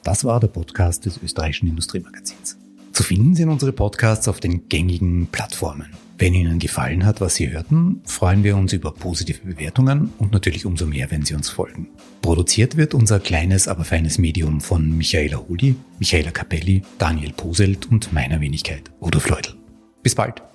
Das 0.05 0.25
war 0.25 0.41
der 0.41 0.49
Podcast 0.49 1.07
des 1.07 1.21
österreichischen 1.23 1.69
Industriemagazins. 1.69 2.57
Zu 2.93 3.05
finden 3.05 3.35
sind 3.35 3.49
unsere 3.49 3.73
Podcasts 3.73 4.29
auf 4.29 4.41
den 4.41 4.69
gängigen 4.69 5.29
Plattformen. 5.29 5.91
Wenn 6.19 6.35
Ihnen 6.35 6.59
gefallen 6.59 7.07
hat, 7.07 7.21
was 7.21 7.37
Sie 7.37 7.51
hörten, 7.51 8.01
freuen 8.05 8.45
wir 8.45 8.57
uns 8.57 8.73
über 8.73 8.93
positive 8.93 9.41
Bewertungen 9.45 10.12
und 10.19 10.33
natürlich 10.33 10.67
umso 10.67 10.87
mehr, 10.87 11.11
wenn 11.11 11.25
Sie 11.25 11.35
uns 11.35 11.49
folgen. 11.49 11.88
Produziert 12.21 12.77
wird 12.77 12.95
unser 12.95 13.19
kleines, 13.19 13.67
aber 13.67 13.85
feines 13.85 14.19
Medium 14.19 14.61
von 14.61 14.97
Michaela 14.97 15.38
Huli, 15.49 15.75
Michaela 15.99 16.31
Capelli, 16.31 16.83
Daniel 16.99 17.33
Poselt 17.33 17.91
und 17.91 18.12
meiner 18.12 18.41
Wenigkeit, 18.41 18.91
Udo 19.01 19.21
Fleudel. 19.21 19.55
Bis 20.03 20.15
bald! 20.15 20.52